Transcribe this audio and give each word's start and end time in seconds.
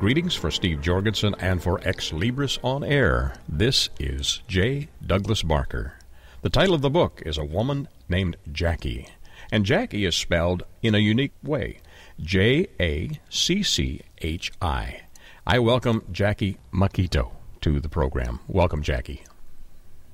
Greetings 0.00 0.36
for 0.36 0.52
Steve 0.52 0.80
Jorgensen 0.80 1.34
and 1.40 1.60
for 1.60 1.80
Xlibris 1.80 2.60
On 2.62 2.84
Air. 2.84 3.34
This 3.48 3.88
is 3.98 4.42
J. 4.46 4.86
Douglas 5.04 5.42
Barker. 5.42 5.94
The 6.42 6.50
title 6.50 6.76
of 6.76 6.82
the 6.82 6.88
book 6.88 7.20
is 7.26 7.36
A 7.36 7.44
Woman 7.44 7.88
Named 8.08 8.36
Jacchi, 8.52 9.08
and 9.50 9.66
Jacchi 9.66 10.06
is 10.06 10.14
spelled 10.14 10.62
in 10.82 10.94
a 10.94 10.98
unique 10.98 11.32
way 11.42 11.80
J 12.20 12.68
A 12.78 13.18
C 13.28 13.64
C 13.64 14.02
H 14.18 14.52
I. 14.62 15.00
I 15.44 15.58
welcome 15.58 16.02
Jacchi 16.12 16.58
Machito 16.72 17.32
to 17.62 17.80
the 17.80 17.88
program. 17.88 18.38
Welcome, 18.46 18.84
Jacchi. 18.84 19.22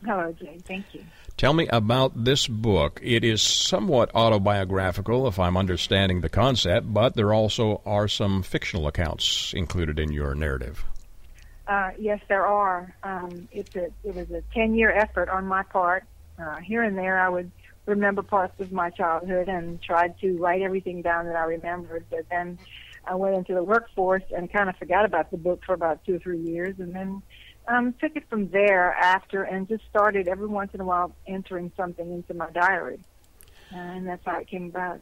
Hello, 0.02 0.32
Jay. 0.32 0.60
Thank 0.66 0.86
you. 0.94 1.04
Tell 1.36 1.52
me 1.52 1.66
about 1.68 2.24
this 2.24 2.46
book. 2.46 3.00
It 3.02 3.24
is 3.24 3.42
somewhat 3.42 4.14
autobiographical, 4.14 5.26
if 5.26 5.38
I'm 5.40 5.56
understanding 5.56 6.20
the 6.20 6.28
concept, 6.28 6.92
but 6.92 7.14
there 7.14 7.34
also 7.34 7.82
are 7.84 8.06
some 8.06 8.42
fictional 8.44 8.86
accounts 8.86 9.52
included 9.54 9.98
in 9.98 10.12
your 10.12 10.36
narrative. 10.36 10.84
Uh, 11.66 11.91
yes, 11.98 12.20
there 12.28 12.46
are. 12.46 12.94
Um, 13.02 13.48
it's 13.50 13.74
a, 13.74 13.86
it 14.04 14.14
was 14.14 14.30
a 14.30 14.42
10 14.54 14.76
year 14.76 14.91
effort 14.91 15.28
on 15.28 15.46
my 15.46 15.64
part. 15.64 16.04
Uh, 16.38 16.56
here 16.56 16.82
and 16.82 16.96
there, 16.96 17.18
I 17.18 17.28
would 17.28 17.50
remember 17.86 18.22
parts 18.22 18.58
of 18.60 18.70
my 18.70 18.91
childhood 18.91 19.48
and 19.48 19.82
tried 19.82 20.19
to 20.20 20.36
write 20.38 20.62
everything 20.62 21.02
down 21.02 21.26
that 21.26 21.36
I 21.36 21.44
remembered, 21.44 22.04
but 22.10 22.28
then 22.30 22.58
I 23.06 23.16
went 23.16 23.34
into 23.34 23.54
the 23.54 23.62
workforce 23.62 24.22
and 24.34 24.52
kind 24.52 24.69
of 24.69 24.76
forgot 24.76 25.04
about 25.04 25.30
the 25.30 25.36
book 25.36 25.62
for 25.64 25.74
about 25.74 26.04
two 26.04 26.14
or 26.14 26.19
three 26.19 26.41
years, 26.41 26.76
and 26.78 26.94
then 26.94 27.22
um, 27.68 27.94
took 28.00 28.16
it 28.16 28.28
from 28.28 28.48
there 28.50 28.92
after 28.92 29.42
and 29.42 29.68
just 29.68 29.84
started 29.88 30.28
every 30.28 30.46
once 30.46 30.74
in 30.74 30.80
a 30.80 30.84
while 30.84 31.14
entering 31.26 31.72
something 31.76 32.10
into 32.12 32.34
my 32.34 32.50
diary. 32.50 33.00
And 33.72 34.06
that's 34.06 34.24
how 34.24 34.38
it 34.38 34.48
came 34.48 34.66
about. 34.66 35.00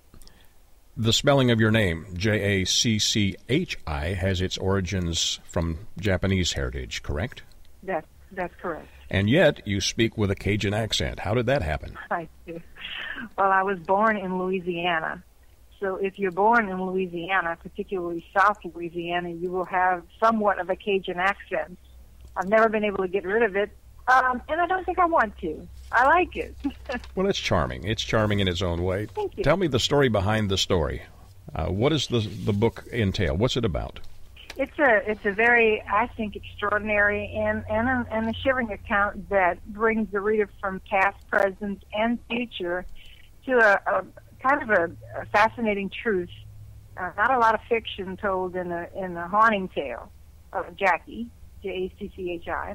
The 0.97 1.13
spelling 1.13 1.51
of 1.51 1.59
your 1.59 1.71
name, 1.71 2.07
J 2.15 2.61
A 2.63 2.65
C 2.67 2.99
C 2.99 3.37
H 3.49 3.79
I, 3.87 4.09
has 4.09 4.41
its 4.41 4.59
origins 4.59 5.41
from 5.45 5.79
Japanese 5.99 6.53
heritage, 6.53 7.03
correct? 7.03 7.43
That's, 7.83 8.07
that's 8.31 8.55
correct. 8.61 8.89
And 9.11 9.29
yet 9.29 9.67
you 9.67 9.81
speak 9.81 10.19
with 10.19 10.31
a 10.31 10.35
Cajun 10.35 10.75
accent. 10.75 11.21
How 11.21 11.35
did 11.35 11.47
that 11.47 11.63
happen? 11.63 11.99
I 12.11 12.29
do. 12.47 12.61
Well, 13.37 13.51
I 13.51 13.63
was 13.63 13.79
born 13.79 14.17
in 14.17 14.39
Louisiana. 14.39 15.23
So 15.81 15.97
if 15.97 16.19
you're 16.19 16.31
born 16.31 16.69
in 16.69 16.81
Louisiana, 16.81 17.57
particularly 17.61 18.25
South 18.37 18.59
Louisiana, 18.65 19.31
you 19.31 19.51
will 19.51 19.65
have 19.65 20.05
somewhat 20.23 20.61
of 20.61 20.71
a 20.71 20.77
Cajun 20.77 21.19
accent. 21.19 21.79
I've 22.37 22.49
never 22.49 22.69
been 22.69 22.85
able 22.85 22.99
to 22.99 23.09
get 23.09 23.25
rid 23.25 23.43
of 23.43 23.57
it, 23.57 23.71
um, 24.09 24.43
and 24.49 24.61
I 24.61 24.67
don't 24.67 24.85
think 24.85 24.99
I 24.99 25.07
want 25.07 25.37
to. 25.39 25.69
I 25.91 26.07
like 26.07 26.37
it. 26.37 26.55
well, 27.15 27.27
it's 27.27 27.39
charming. 27.39 27.85
It's 27.85 28.03
charming 28.03 28.41
in 28.41 28.49
its 28.49 28.63
own 28.63 28.83
way. 28.83 29.07
Thank 29.07 29.37
you. 29.37 29.45
Tell 29.45 29.57
me 29.57 29.67
the 29.67 29.81
story 29.81 30.09
behind 30.09 30.51
the 30.51 30.59
story. 30.59 31.03
Uh, 31.55 31.67
what 31.67 31.91
does 31.91 32.07
the 32.07 32.21
the 32.21 32.53
book 32.53 32.85
entail? 32.93 33.37
What's 33.37 33.57
it 33.57 33.65
about? 33.65 34.01
It's 34.57 34.79
a 34.79 35.11
it's 35.11 35.25
a 35.25 35.33
very 35.33 35.83
I 35.83 36.07
think 36.09 36.37
extraordinary 36.37 37.35
and 37.35 37.65
and 37.69 37.89
a, 37.89 38.07
and 38.11 38.29
a 38.29 38.35
shivering 38.39 38.73
account 38.73 39.29
that 39.31 39.65
brings 39.67 40.11
the 40.13 40.21
reader 40.21 40.49
from 40.61 40.81
past, 40.91 41.17
present, 41.29 41.85
and 41.93 42.19
future 42.29 42.85
to 43.47 43.53
a, 43.59 43.81
a 43.91 44.05
kind 44.43 44.63
of 44.63 44.71
a, 44.71 45.21
a 45.21 45.27
fascinating 45.27 45.91
truth. 45.91 46.31
Uh, 46.97 47.11
not 47.17 47.33
a 47.33 47.39
lot 47.39 47.55
of 47.55 47.61
fiction 47.69 48.17
told 48.17 48.55
in 48.57 48.71
a 48.71 48.89
in 48.95 49.17
a 49.17 49.29
haunting 49.29 49.69
tale 49.69 50.11
of 50.53 50.77
Jacchi, 50.77 51.29
J 51.63 51.69
A 51.69 51.95
C 51.99 52.13
C 52.17 52.33
H 52.33 52.49
I. 52.49 52.75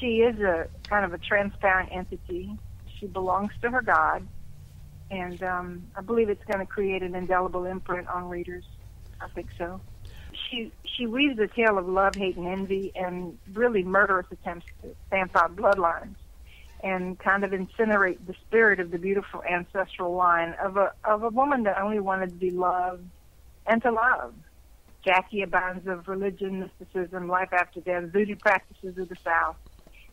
She 0.00 0.18
is 0.18 0.40
a 0.40 0.66
kind 0.88 1.04
of 1.04 1.12
a 1.12 1.18
transparent 1.18 1.90
entity. 1.92 2.56
She 2.98 3.06
belongs 3.06 3.52
to 3.62 3.70
her 3.70 3.82
God, 3.82 4.26
and 5.10 5.42
um, 5.42 5.86
I 5.96 6.00
believe 6.00 6.28
it's 6.28 6.44
going 6.44 6.64
to 6.64 6.70
create 6.70 7.02
an 7.02 7.14
indelible 7.14 7.64
imprint 7.66 8.08
on 8.08 8.28
readers. 8.28 8.64
I 9.20 9.28
think 9.28 9.48
so. 9.58 9.80
She 10.50 10.72
she 10.84 11.06
weaves 11.06 11.38
a 11.38 11.46
tale 11.46 11.78
of 11.78 11.88
love, 11.88 12.14
hate, 12.14 12.36
and 12.36 12.46
envy, 12.46 12.92
and 12.94 13.38
really 13.52 13.82
murderous 13.82 14.26
attempts 14.30 14.66
to 14.82 14.94
stamp 15.08 15.36
out 15.36 15.54
bloodlines 15.54 16.16
and 16.82 17.18
kind 17.18 17.44
of 17.44 17.52
incinerate 17.52 18.18
the 18.26 18.34
spirit 18.46 18.80
of 18.80 18.90
the 18.90 18.98
beautiful 18.98 19.42
ancestral 19.48 20.14
line 20.14 20.54
of 20.60 20.76
a 20.76 20.92
of 21.04 21.22
a 21.22 21.28
woman 21.28 21.62
that 21.64 21.80
only 21.80 22.00
wanted 22.00 22.30
to 22.30 22.36
be 22.36 22.50
loved 22.50 23.04
and 23.66 23.82
to 23.82 23.90
love. 23.90 24.34
Jacchi 25.04 25.42
of 25.42 26.08
religion, 26.08 26.60
mysticism, 26.60 27.28
life 27.28 27.52
after 27.52 27.80
death, 27.80 28.04
voodoo 28.12 28.36
practices 28.36 28.96
of 28.98 29.08
the 29.08 29.16
South, 29.24 29.56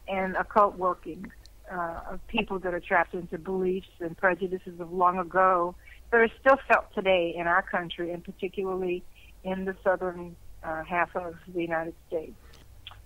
and 0.08 0.36
occult 0.36 0.78
workings 0.78 1.28
uh, 1.72 2.02
of 2.12 2.28
people 2.28 2.60
that 2.60 2.74
are 2.74 2.80
trapped 2.80 3.14
into 3.14 3.38
beliefs 3.38 3.90
and 4.00 4.18
prejudices 4.18 4.80
of 4.80 4.92
long 4.92 5.20
ago 5.20 5.76
that 6.12 6.18
are 6.18 6.30
still 6.40 6.58
felt 6.68 6.94
today 6.94 7.34
in 7.38 7.48
our 7.48 7.62
country, 7.62 8.12
and 8.12 8.24
particularly 8.24 9.04
in 9.44 9.66
the 9.66 9.76
southern 9.84 10.36
uh, 10.64 10.84
half 10.84 11.16
of 11.16 11.36
the 11.54 11.62
United 11.62 11.94
States. 12.08 12.36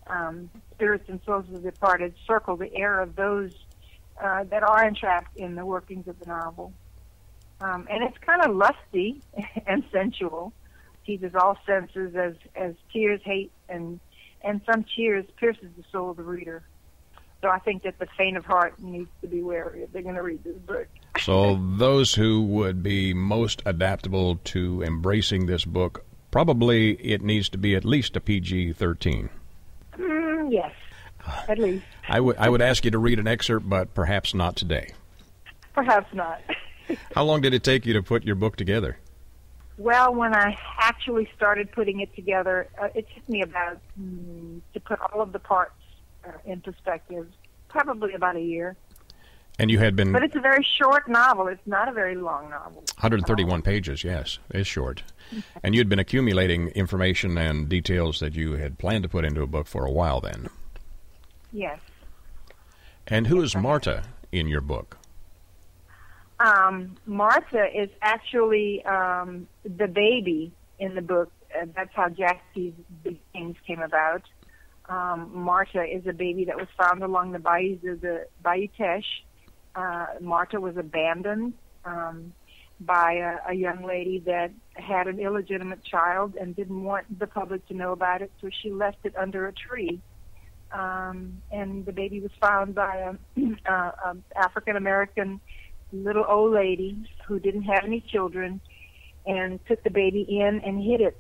Um, 0.08 0.50
spirits 0.74 1.06
and 1.08 1.20
souls 1.26 1.46
of 1.48 1.64
the 1.64 1.72
departed 1.72 2.14
circle 2.28 2.58
the 2.58 2.74
air 2.76 3.00
of 3.00 3.16
those 3.16 3.52
uh, 4.22 4.44
that 4.46 4.64
are 4.64 4.86
entrapped 4.86 5.38
in 5.38 5.56
the 5.56 5.66
workings 5.66 6.08
of 6.08 6.20
the 6.20 6.26
novel. 6.26 6.74
Um, 7.62 7.88
and 7.90 8.04
it's 8.04 8.18
kind 8.18 8.42
of 8.42 8.56
lusty 8.56 9.22
and 9.68 9.84
sensual 9.92 10.54
teaches 11.06 11.34
all 11.36 11.58
senses 11.66 12.16
as 12.16 12.34
as 12.56 12.74
tears, 12.92 13.22
hate, 13.24 13.52
and 13.70 14.00
and 14.44 14.62
some 14.72 14.86
cheers 14.96 15.26
pierces 15.38 15.70
the 15.78 15.84
soul 15.92 16.12
of 16.12 16.18
the 16.18 16.24
reader. 16.24 16.64
So 17.42 17.50
I 17.50 17.60
think 17.60 17.84
that 17.84 18.00
the 18.00 18.08
faint 18.18 18.38
of 18.38 18.46
heart 18.46 18.80
needs 18.80 19.10
to 19.22 19.28
be 19.28 19.42
wary 19.42 19.84
if 19.84 19.92
they're 19.92 20.02
going 20.02 20.16
to 20.16 20.24
read 20.24 20.44
this 20.46 20.56
book. 20.60 20.88
so 21.20 21.60
those 21.78 22.16
who 22.16 22.42
would 22.42 22.82
be 22.82 23.14
most 23.14 23.62
adaptable 23.66 24.38
to 24.46 24.82
embracing 24.82 25.46
this 25.46 25.66
book, 25.66 26.06
probably 26.32 26.94
it 26.94 27.22
needs 27.22 27.50
to 27.50 27.58
be 27.58 27.76
at 27.76 27.84
least 27.84 28.16
a 28.16 28.22
PG 28.22 28.74
thirteen. 28.74 29.30
Mm, 29.98 30.54
yes, 30.54 30.72
at 31.50 31.60
least. 31.60 31.86
I 32.08 32.20
would 32.20 32.38
I 32.38 32.50
would 32.50 32.62
ask 32.62 32.86
you 32.86 32.92
to 32.92 33.00
read 33.00 33.20
an 33.20 33.28
excerpt, 33.28 33.68
but 33.68 33.94
perhaps 33.94 34.34
not 34.34 34.56
today. 34.56 34.92
Perhaps 35.74 36.14
not. 36.14 36.42
How 37.16 37.24
long 37.24 37.42
did 37.42 37.54
it 37.54 37.64
take 37.64 37.86
you 37.86 37.94
to 37.94 38.04
put 38.04 38.24
your 38.24 38.36
book 38.36 38.56
together? 38.56 38.98
Well, 39.78 40.14
when 40.14 40.36
I 40.36 40.58
actually 40.80 41.30
started 41.36 41.72
putting 41.72 42.00
it 42.00 42.14
together, 42.16 42.68
uh, 42.80 42.90
it 42.94 43.08
took 43.16 43.28
me 43.28 43.42
about 43.42 43.80
mm, 44.00 44.62
to 44.74 44.80
put 44.80 45.00
all 45.00 45.22
of 45.22 45.32
the 45.34 45.40
parts 45.40 45.74
uh, 46.26 46.32
in 46.46 46.62
perspective, 46.62 47.28
probably 47.70 48.14
about 48.14 48.36
a 48.36 48.42
year. 48.42 48.76
And 49.60 49.70
you 49.70 49.80
had 49.80 49.96
been. 49.96 50.12
But 50.12 50.24
it's 50.24 50.36
a 50.36 50.40
very 50.42 50.66
short 50.80 51.08
novel. 51.08 51.48
It's 51.48 51.66
not 51.68 51.88
a 51.88 51.92
very 51.92 52.16
long 52.16 52.50
novel. 52.50 52.84
131 53.00 53.62
pages, 53.62 54.04
yes, 54.04 54.40
it's 54.50 54.68
short. 54.68 55.04
and 55.64 55.76
you'd 55.76 55.90
been 55.90 56.00
accumulating 56.00 56.70
information 56.70 57.38
and 57.38 57.70
details 57.70 58.20
that 58.20 58.36
you 58.36 58.54
had 58.54 58.80
planned 58.80 59.04
to 59.04 59.10
put 59.10 59.26
into 59.26 59.42
a 59.42 59.48
book 59.48 59.68
for 59.68 59.86
a 59.86 59.92
while 59.92 60.22
then. 60.22 60.50
Yes. 61.52 61.80
And 63.08 63.28
who 63.28 63.42
is 63.42 63.56
Marta 63.56 64.04
in 64.32 64.48
your 64.48 64.62
book? 64.62 64.98
Um, 66.44 66.98
Martha 67.06 67.66
is 67.74 67.90
actually 68.02 68.84
um, 68.84 69.48
the 69.64 69.88
baby 69.88 70.52
in 70.78 70.94
the 70.94 71.02
book. 71.02 71.32
Uh, 71.56 71.68
that's 71.74 71.94
how 71.94 72.10
Jacchi's 72.10 72.74
big 73.02 73.18
things 73.32 73.56
came 73.66 73.80
about. 73.80 74.24
Um, 74.90 75.32
Marta 75.34 75.84
is 75.84 76.06
a 76.06 76.12
baby 76.12 76.44
that 76.46 76.58
was 76.58 76.68
found 76.78 77.02
along 77.02 77.32
the 77.32 77.40
bayous 77.40 77.80
of 77.88 78.02
the 78.02 78.28
Bayou 78.42 78.68
Teche. 78.78 79.24
Uh, 79.74 80.08
Marta 80.20 80.60
was 80.60 80.76
abandoned 80.76 81.54
um, 81.86 82.34
by 82.82 83.14
a, 83.14 83.52
a 83.52 83.54
young 83.54 83.86
lady 83.86 84.20
that 84.26 84.52
had 84.74 85.08
an 85.08 85.20
illegitimate 85.20 85.82
child 85.86 86.36
and 86.36 86.54
didn't 86.58 86.84
want 86.84 87.18
the 87.18 87.28
public 87.28 87.66
to 87.70 87.74
know 87.74 87.94
about 87.94 88.22
it, 88.22 88.32
so 88.42 88.50
she 88.62 88.70
left 88.70 88.98
it 89.06 89.16
under 89.16 89.48
a 89.48 89.54
tree. 89.54 90.02
Um, 90.74 91.42
and 91.52 91.86
the 91.86 91.94
baby 91.94 92.20
was 92.20 92.32
found 92.42 92.76
by 92.76 92.98
a, 92.98 93.40
a, 93.66 93.74
a 93.74 94.18
African 94.36 94.76
American 94.76 95.40
little 95.94 96.26
old 96.28 96.54
lady 96.54 97.08
who 97.28 97.40
didn't 97.40 97.64
have 97.64 97.84
any 97.84 98.02
children 98.02 98.60
and 99.26 99.60
took 99.68 99.84
the 99.84 99.90
baby 99.90 100.22
in 100.22 100.62
and 100.66 100.84
hid 100.84 101.02
it 101.02 101.20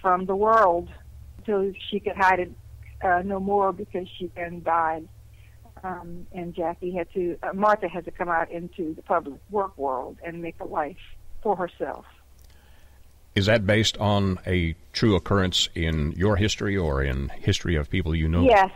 from 0.00 0.26
the 0.26 0.36
world 0.36 0.88
until 1.38 1.72
she 1.90 1.98
could 2.00 2.16
hide 2.16 2.40
it 2.40 2.52
uh, 3.02 3.22
no 3.24 3.40
more 3.40 3.72
because 3.72 4.06
she 4.18 4.30
then 4.34 4.62
died. 4.62 5.08
Um, 5.82 6.26
and 6.32 6.54
Jacchi 6.54 6.96
had 6.96 7.12
to, 7.14 7.36
uh, 7.42 7.52
Martha 7.54 7.88
had 7.88 8.04
to 8.04 8.12
come 8.12 8.28
out 8.28 8.50
into 8.50 8.94
the 8.94 9.02
public 9.02 9.40
work 9.50 9.76
world 9.76 10.16
and 10.24 10.40
make 10.40 10.60
a 10.60 10.64
life 10.64 10.98
for 11.42 11.56
herself. 11.56 12.04
Is 13.34 13.46
that 13.46 13.66
based 13.66 13.96
on 13.98 14.38
a 14.46 14.76
true 14.92 15.16
occurrence 15.16 15.68
in 15.74 16.12
your 16.12 16.36
history 16.36 16.76
or 16.76 17.02
in 17.02 17.30
history 17.30 17.74
of 17.74 17.90
people 17.90 18.14
you 18.14 18.28
know? 18.28 18.42
Yes. 18.42 18.70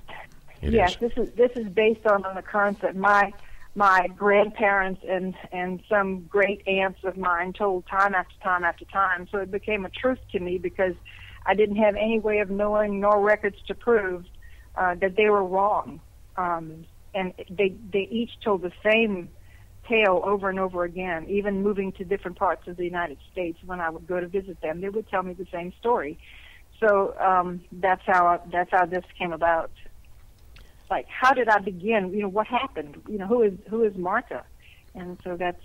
It 0.62 0.72
yes, 0.72 0.92
is. 0.92 0.96
this 0.96 1.12
is 1.16 1.30
this 1.34 1.50
is 1.54 1.68
based 1.68 2.06
on 2.06 2.24
an 2.24 2.38
occurrence 2.38 2.78
that 2.80 2.96
my 2.96 3.32
my 3.76 4.08
grandparents 4.16 5.02
and 5.08 5.34
and 5.52 5.82
some 5.88 6.22
great 6.22 6.66
aunts 6.66 7.00
of 7.04 7.16
mine 7.16 7.52
told 7.52 7.86
time 7.86 8.14
after 8.14 8.34
time 8.42 8.64
after 8.64 8.86
time. 8.86 9.28
So 9.30 9.38
it 9.38 9.50
became 9.50 9.84
a 9.84 9.90
truth 9.90 10.18
to 10.32 10.40
me 10.40 10.58
because 10.58 10.94
I 11.44 11.54
didn't 11.54 11.76
have 11.76 11.94
any 11.94 12.18
way 12.18 12.38
of 12.38 12.50
knowing 12.50 13.00
nor 13.00 13.20
records 13.20 13.56
to 13.68 13.74
prove 13.74 14.24
uh, 14.76 14.94
that 14.96 15.16
they 15.16 15.28
were 15.28 15.44
wrong. 15.44 16.00
Um, 16.36 16.86
and 17.14 17.34
they 17.50 17.76
they 17.92 18.08
each 18.10 18.32
told 18.42 18.62
the 18.62 18.72
same 18.82 19.28
tale 19.86 20.22
over 20.24 20.48
and 20.48 20.58
over 20.58 20.84
again. 20.84 21.26
Even 21.28 21.62
moving 21.62 21.92
to 21.92 22.04
different 22.04 22.38
parts 22.38 22.66
of 22.66 22.78
the 22.78 22.84
United 22.84 23.18
States, 23.30 23.58
when 23.64 23.80
I 23.80 23.90
would 23.90 24.06
go 24.06 24.18
to 24.20 24.26
visit 24.26 24.60
them, 24.62 24.80
they 24.80 24.88
would 24.88 25.08
tell 25.08 25.22
me 25.22 25.34
the 25.34 25.46
same 25.52 25.72
story. 25.78 26.18
So 26.80 27.14
um, 27.18 27.60
that's 27.72 28.02
how 28.06 28.40
that's 28.50 28.70
how 28.70 28.86
this 28.86 29.04
came 29.18 29.32
about 29.32 29.70
like 30.90 31.06
how 31.08 31.32
did 31.32 31.48
I 31.48 31.58
begin? 31.58 32.12
You 32.12 32.22
know, 32.22 32.28
what 32.28 32.46
happened? 32.46 33.02
You 33.08 33.18
know, 33.18 33.26
who 33.26 33.42
is 33.42 33.54
who 33.68 33.84
is 33.84 33.96
Martha? 33.96 34.44
And 34.94 35.18
so 35.24 35.36
that's 35.36 35.62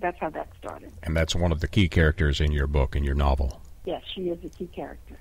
that's 0.00 0.18
how 0.18 0.30
that 0.30 0.48
started. 0.58 0.92
And 1.02 1.16
that's 1.16 1.34
one 1.34 1.52
of 1.52 1.60
the 1.60 1.68
key 1.68 1.88
characters 1.88 2.40
in 2.40 2.52
your 2.52 2.66
book, 2.66 2.96
in 2.96 3.04
your 3.04 3.14
novel. 3.14 3.60
Yes, 3.84 4.02
she 4.14 4.28
is 4.28 4.38
a 4.44 4.48
key 4.48 4.66
character. 4.66 5.16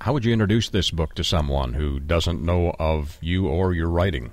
How 0.00 0.12
would 0.12 0.24
you 0.24 0.32
introduce 0.32 0.68
this 0.68 0.90
book 0.90 1.14
to 1.14 1.24
someone 1.24 1.72
who 1.72 1.98
doesn't 1.98 2.42
know 2.42 2.74
of 2.78 3.18
you 3.20 3.48
or 3.48 3.72
your 3.72 3.88
writing? 3.88 4.30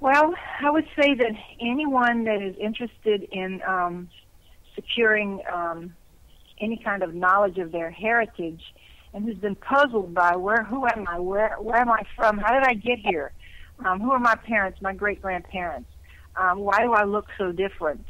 Well, 0.00 0.34
I 0.60 0.70
would 0.70 0.86
say 0.98 1.14
that 1.14 1.32
anyone 1.60 2.24
that 2.24 2.40
is 2.40 2.54
interested 2.56 3.24
in 3.32 3.60
um, 3.66 4.08
securing 4.76 5.42
um, 5.52 5.94
any 6.60 6.76
kind 6.76 7.02
of 7.02 7.14
knowledge 7.14 7.58
of 7.58 7.72
their 7.72 7.90
heritage 7.90 8.62
and 9.12 9.24
who's 9.24 9.38
been 9.38 9.56
puzzled 9.56 10.14
by 10.14 10.36
where 10.36 10.64
who 10.64 10.86
am 10.86 11.06
I, 11.08 11.18
where 11.18 11.56
where 11.60 11.80
am 11.80 11.90
I 11.90 12.02
from, 12.16 12.38
how 12.38 12.52
did 12.52 12.64
I 12.64 12.74
get 12.74 12.98
here, 12.98 13.32
um, 13.84 14.00
who 14.00 14.12
are 14.12 14.18
my 14.18 14.34
parents, 14.34 14.80
my 14.80 14.92
great 14.92 15.22
grandparents, 15.22 15.90
um, 16.36 16.60
why 16.60 16.82
do 16.82 16.92
I 16.92 17.04
look 17.04 17.26
so 17.38 17.52
different, 17.52 18.06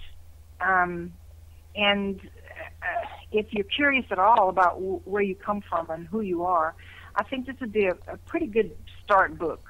um, 0.61 1.13
and 1.75 2.21
uh, 2.21 3.07
if 3.31 3.47
you're 3.53 3.65
curious 3.65 4.07
at 4.11 4.19
all 4.19 4.49
about 4.49 4.75
w- 4.75 5.01
where 5.05 5.23
you 5.23 5.35
come 5.35 5.63
from 5.69 5.89
and 5.91 6.07
who 6.07 6.21
you 6.21 6.45
are, 6.45 6.75
I 7.15 7.25
think 7.25 7.47
this 7.47 7.57
would 7.61 7.73
be 7.73 7.87
a, 7.87 7.95
a 8.13 8.17
pretty 8.27 8.47
good 8.47 8.73
start 9.05 9.39
book 9.39 9.65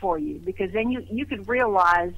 for 0.00 0.18
you 0.18 0.40
because 0.44 0.70
then 0.72 0.90
you 0.90 1.02
you 1.10 1.26
could 1.26 1.48
realize 1.48 2.14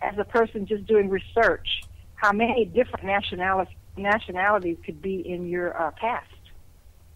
as 0.00 0.14
a 0.18 0.24
person 0.24 0.66
just 0.66 0.86
doing 0.86 1.08
research 1.08 1.66
how 2.14 2.32
many 2.32 2.64
different 2.64 3.04
nationalities 3.04 3.74
nationalities 3.96 4.76
could 4.84 5.02
be 5.02 5.20
in 5.28 5.48
your 5.48 5.80
uh, 5.80 5.90
past 6.00 6.28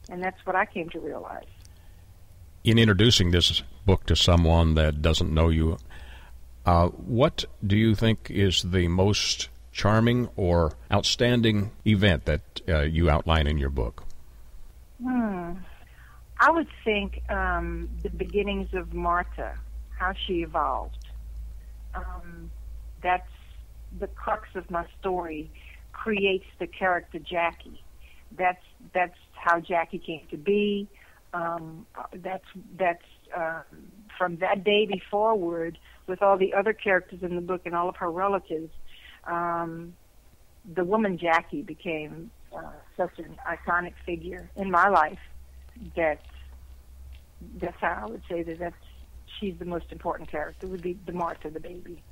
and 0.09 0.23
that's 0.23 0.45
what 0.47 0.57
I 0.57 0.67
came 0.67 0.89
to 0.91 1.01
realize. 1.01 1.47
In 2.65 2.79
introducing 2.79 3.31
this 3.31 3.63
book 3.87 4.07
to 4.07 4.17
someone 4.17 4.75
that 4.75 5.03
doesn't 5.03 5.33
know 5.33 5.49
you, 5.49 5.79
uh, 6.65 6.89
what 6.89 7.45
do 7.67 7.77
you 7.77 7.95
think 7.95 8.31
is 8.31 8.63
the 8.63 8.89
most 8.89 9.49
charming 9.73 10.29
or 10.37 10.73
outstanding 10.93 11.73
event 11.87 12.25
that 12.27 12.41
uh, 12.69 12.81
you 12.81 13.11
outline 13.11 13.47
in 13.47 13.59
your 13.59 13.71
book? 13.71 14.05
Hmm. 15.03 15.53
I 16.39 16.51
would 16.51 16.69
think 16.85 17.23
um, 17.31 17.89
the 18.03 18.11
beginnings 18.11 18.75
of 18.75 18.93
Martha, 18.93 19.57
how 19.99 20.13
she 20.27 20.43
evolved. 20.43 20.99
Um, 21.95 22.51
that's 23.01 23.31
the 23.99 24.09
crux 24.09 24.49
of 24.55 24.71
my 24.71 24.85
story, 24.99 25.51
creates 25.93 26.47
the 26.59 26.67
character 26.67 27.19
Jacchi. 27.19 27.81
That's 28.37 28.65
that's 28.93 29.17
how 29.43 29.59
Jacchi 29.59 29.99
came 29.99 30.27
to 30.31 30.37
be. 30.37 30.89
Um, 31.35 31.87
that's 32.15 32.45
that's 32.77 33.05
uh, 33.37 33.63
from 34.17 34.37
that 34.37 34.63
baby 34.65 35.03
forward, 35.11 35.79
with 36.07 36.23
all 36.23 36.37
the 36.37 36.55
other 36.55 36.73
characters 36.73 37.23
in 37.23 37.35
the 37.35 37.41
book 37.41 37.63
and 37.65 37.75
all 37.75 37.89
of 37.89 37.97
her 37.97 38.11
relatives. 38.11 38.71
Um, 39.25 39.95
the 40.75 40.85
woman 40.85 41.19
Jacchi 41.19 41.63
became 41.63 42.31
uh, 42.57 42.63
such 42.97 43.19
an 43.19 43.37
iconic 43.49 43.95
figure 44.07 44.49
in 44.57 44.71
my 44.71 44.89
life 44.89 45.19
that 45.97 46.21
that's 47.57 47.81
how 47.81 48.05
I 48.07 48.11
would 48.11 48.23
say 48.29 48.43
that 48.43 48.59
that's 48.59 48.77
she's 49.41 49.55
the 49.59 49.65
most 49.65 49.87
important 49.91 50.31
character. 50.31 50.67
Would 50.69 50.83
be 50.83 50.97
the 51.07 51.13
Martha, 51.13 51.51
the 51.51 51.61
baby. 51.61 52.03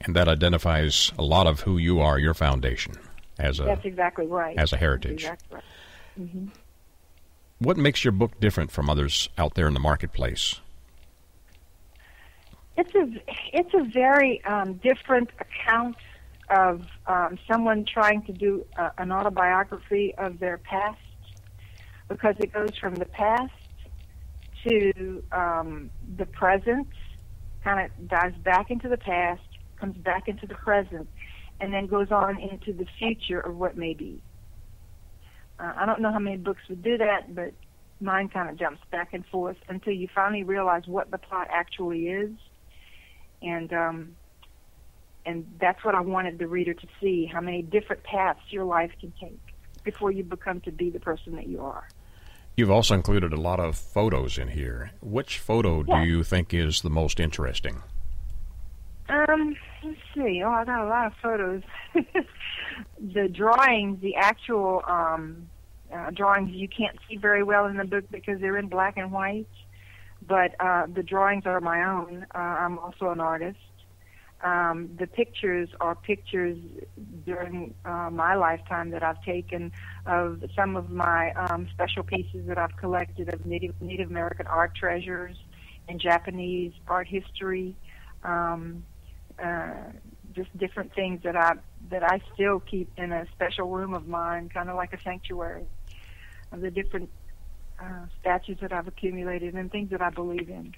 And 0.00 0.16
that 0.16 0.28
identifies 0.28 1.12
a 1.18 1.22
lot 1.22 1.46
of 1.46 1.60
who 1.60 1.76
you 1.76 2.00
are, 2.00 2.18
your 2.18 2.32
foundation 2.32 2.94
as 3.38 3.58
a 3.60 3.64
that's 3.64 3.84
exactly 3.84 4.26
right 4.26 4.56
as 4.56 4.72
a 4.72 4.76
heritage. 4.76 5.24
Exactly 5.24 5.56
right. 5.56 5.64
mm-hmm. 6.20 6.46
What 7.60 7.76
makes 7.76 8.06
your 8.06 8.12
book 8.12 8.40
different 8.40 8.70
from 8.70 8.88
others 8.88 9.28
out 9.36 9.54
there 9.54 9.68
in 9.68 9.74
the 9.74 9.80
marketplace? 9.80 10.60
It's 12.78 12.94
a 12.94 13.06
it's 13.52 13.74
a 13.74 13.84
very 13.84 14.42
um, 14.46 14.74
different 14.82 15.28
account 15.38 15.96
of 16.48 16.86
um, 17.06 17.38
someone 17.46 17.84
trying 17.84 18.22
to 18.22 18.32
do 18.32 18.64
uh, 18.78 18.88
an 18.96 19.12
autobiography 19.12 20.14
of 20.16 20.38
their 20.38 20.56
past 20.56 20.98
because 22.08 22.34
it 22.38 22.50
goes 22.50 22.70
from 22.80 22.94
the 22.94 23.04
past 23.04 23.52
to 24.66 25.22
um, 25.30 25.90
the 26.16 26.24
present, 26.24 26.88
kind 27.62 27.84
of 27.84 28.08
dives 28.08 28.38
back 28.38 28.70
into 28.70 28.88
the 28.88 28.96
past, 28.96 29.42
comes 29.76 29.98
back 29.98 30.28
into 30.28 30.46
the 30.46 30.54
present, 30.54 31.06
and 31.60 31.74
then 31.74 31.86
goes 31.86 32.10
on 32.10 32.40
into 32.40 32.72
the 32.72 32.86
future 32.98 33.40
of 33.40 33.54
what 33.54 33.76
may 33.76 33.92
be. 33.92 34.22
Uh, 35.60 35.72
I 35.76 35.86
don't 35.86 36.00
know 36.00 36.12
how 36.12 36.18
many 36.18 36.36
books 36.36 36.62
would 36.68 36.82
do 36.82 36.96
that, 36.98 37.34
but 37.34 37.52
mine 38.00 38.28
kind 38.28 38.48
of 38.48 38.56
jumps 38.56 38.80
back 38.90 39.12
and 39.12 39.24
forth 39.26 39.56
until 39.68 39.92
you 39.92 40.08
finally 40.14 40.42
realize 40.42 40.86
what 40.86 41.10
the 41.10 41.18
plot 41.18 41.48
actually 41.50 42.08
is, 42.08 42.30
and 43.42 43.72
um, 43.72 44.16
and 45.26 45.46
that's 45.60 45.84
what 45.84 45.94
I 45.94 46.00
wanted 46.00 46.38
the 46.38 46.46
reader 46.46 46.74
to 46.74 46.86
see: 47.00 47.26
how 47.26 47.40
many 47.40 47.62
different 47.62 48.02
paths 48.04 48.40
your 48.50 48.64
life 48.64 48.92
can 49.00 49.12
take 49.20 49.40
before 49.84 50.10
you 50.10 50.24
become 50.24 50.60
to 50.62 50.72
be 50.72 50.90
the 50.90 51.00
person 51.00 51.36
that 51.36 51.46
you 51.46 51.60
are. 51.60 51.88
You've 52.56 52.70
also 52.70 52.94
included 52.94 53.32
a 53.32 53.40
lot 53.40 53.60
of 53.60 53.76
photos 53.76 54.36
in 54.36 54.48
here. 54.48 54.90
Which 55.00 55.38
photo 55.38 55.84
yeah. 55.86 56.00
do 56.00 56.10
you 56.10 56.22
think 56.22 56.52
is 56.52 56.82
the 56.82 56.90
most 56.90 57.18
interesting? 57.20 57.82
Um, 59.08 59.56
let's 59.82 59.98
see. 60.14 60.42
Oh, 60.44 60.50
I 60.50 60.64
got 60.64 60.84
a 60.84 60.88
lot 60.88 61.06
of 61.06 61.12
photos. 61.22 61.62
the 62.98 63.28
drawings, 63.28 64.00
the 64.00 64.16
actual 64.16 64.82
um, 64.86 65.48
uh, 65.92 66.10
drawings, 66.10 66.50
you 66.52 66.68
can't 66.68 66.96
see 67.08 67.16
very 67.16 67.42
well 67.42 67.66
in 67.66 67.76
the 67.76 67.84
book 67.84 68.04
because 68.10 68.40
they're 68.40 68.58
in 68.58 68.68
black 68.68 68.96
and 68.96 69.12
white. 69.12 69.48
But 70.26 70.54
uh, 70.60 70.86
the 70.92 71.02
drawings 71.02 71.44
are 71.46 71.60
my 71.60 71.82
own. 71.84 72.26
Uh, 72.34 72.38
I'm 72.38 72.78
also 72.78 73.10
an 73.10 73.20
artist. 73.20 73.58
Um, 74.42 74.90
the 74.98 75.06
pictures 75.06 75.68
are 75.80 75.94
pictures 75.94 76.56
during 77.26 77.74
uh, 77.84 78.08
my 78.10 78.34
lifetime 78.34 78.90
that 78.90 79.02
I've 79.02 79.22
taken 79.22 79.70
of 80.06 80.42
some 80.56 80.76
of 80.76 80.90
my 80.90 81.32
um, 81.32 81.68
special 81.74 82.02
pieces 82.02 82.46
that 82.46 82.56
I've 82.56 82.74
collected 82.76 83.32
of 83.32 83.44
Native 83.44 83.74
Native 83.82 84.08
American 84.08 84.46
art 84.46 84.74
treasures 84.74 85.36
and 85.88 86.00
Japanese 86.00 86.72
art 86.88 87.06
history. 87.06 87.76
Um, 88.24 88.84
uh, 89.42 89.92
just 90.34 90.56
different 90.58 90.94
things 90.94 91.22
that 91.24 91.36
I 91.36 91.54
that 91.90 92.02
I 92.02 92.20
still 92.34 92.60
keep 92.60 92.90
in 92.96 93.12
a 93.12 93.26
special 93.34 93.68
room 93.68 93.94
of 93.94 94.06
mine, 94.06 94.48
kind 94.48 94.68
of 94.68 94.76
like 94.76 94.92
a 94.92 95.00
sanctuary 95.02 95.64
of 96.52 96.60
the 96.60 96.70
different 96.70 97.10
uh, 97.80 98.06
statues 98.20 98.58
that 98.60 98.72
I've 98.72 98.86
accumulated 98.86 99.54
and 99.54 99.70
things 99.70 99.90
that 99.90 100.02
I 100.02 100.10
believe 100.10 100.48
in. 100.48 100.74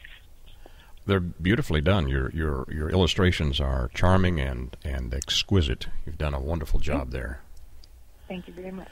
They're 1.04 1.21
beautifully 1.21 1.81
done. 1.81 2.09
Your 2.09 2.31
your 2.31 2.66
your 2.71 2.88
illustrations 2.90 3.61
are 3.61 3.90
charming 3.95 4.40
and 4.40 4.76
and 4.85 5.12
exquisite. 5.12 5.88
You've 6.07 6.19
done 6.19 6.35
a 6.35 6.40
wonderful 6.40 6.78
job 6.78 7.11
there. 7.11 7.40
Thank 8.28 8.47
you 8.47 8.54
very 8.54 8.71
much. 8.71 8.88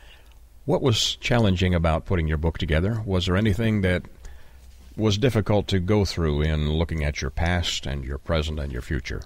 What 0.65 0.83
was 0.83 1.17
challenging 1.17 1.75
about 1.75 2.05
putting 2.05 2.29
your 2.29 2.37
book 2.37 2.59
together? 2.59 3.03
Was 3.07 3.27
there 3.27 3.37
anything 3.37 3.81
that 3.83 4.03
was 4.97 5.17
difficult 5.19 5.67
to 5.69 5.79
go 5.79 6.05
through 6.05 6.43
in 6.43 6.73
looking 6.73 7.05
at 7.05 7.23
your 7.23 7.31
past 7.31 7.87
and 7.87 8.05
your 8.05 8.19
present 8.19 8.59
and 8.59 8.73
your 8.73 8.83
future? 8.83 9.23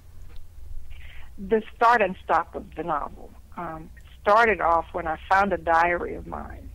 The 1.36 1.62
start 1.74 2.00
and 2.00 2.16
stop 2.22 2.54
of 2.54 2.74
the 2.76 2.84
novel 2.84 3.30
um, 3.56 3.90
started 4.20 4.60
off 4.60 4.86
when 4.92 5.06
I 5.06 5.18
found 5.28 5.52
a 5.52 5.58
diary 5.58 6.14
of 6.14 6.26
mine. 6.26 6.70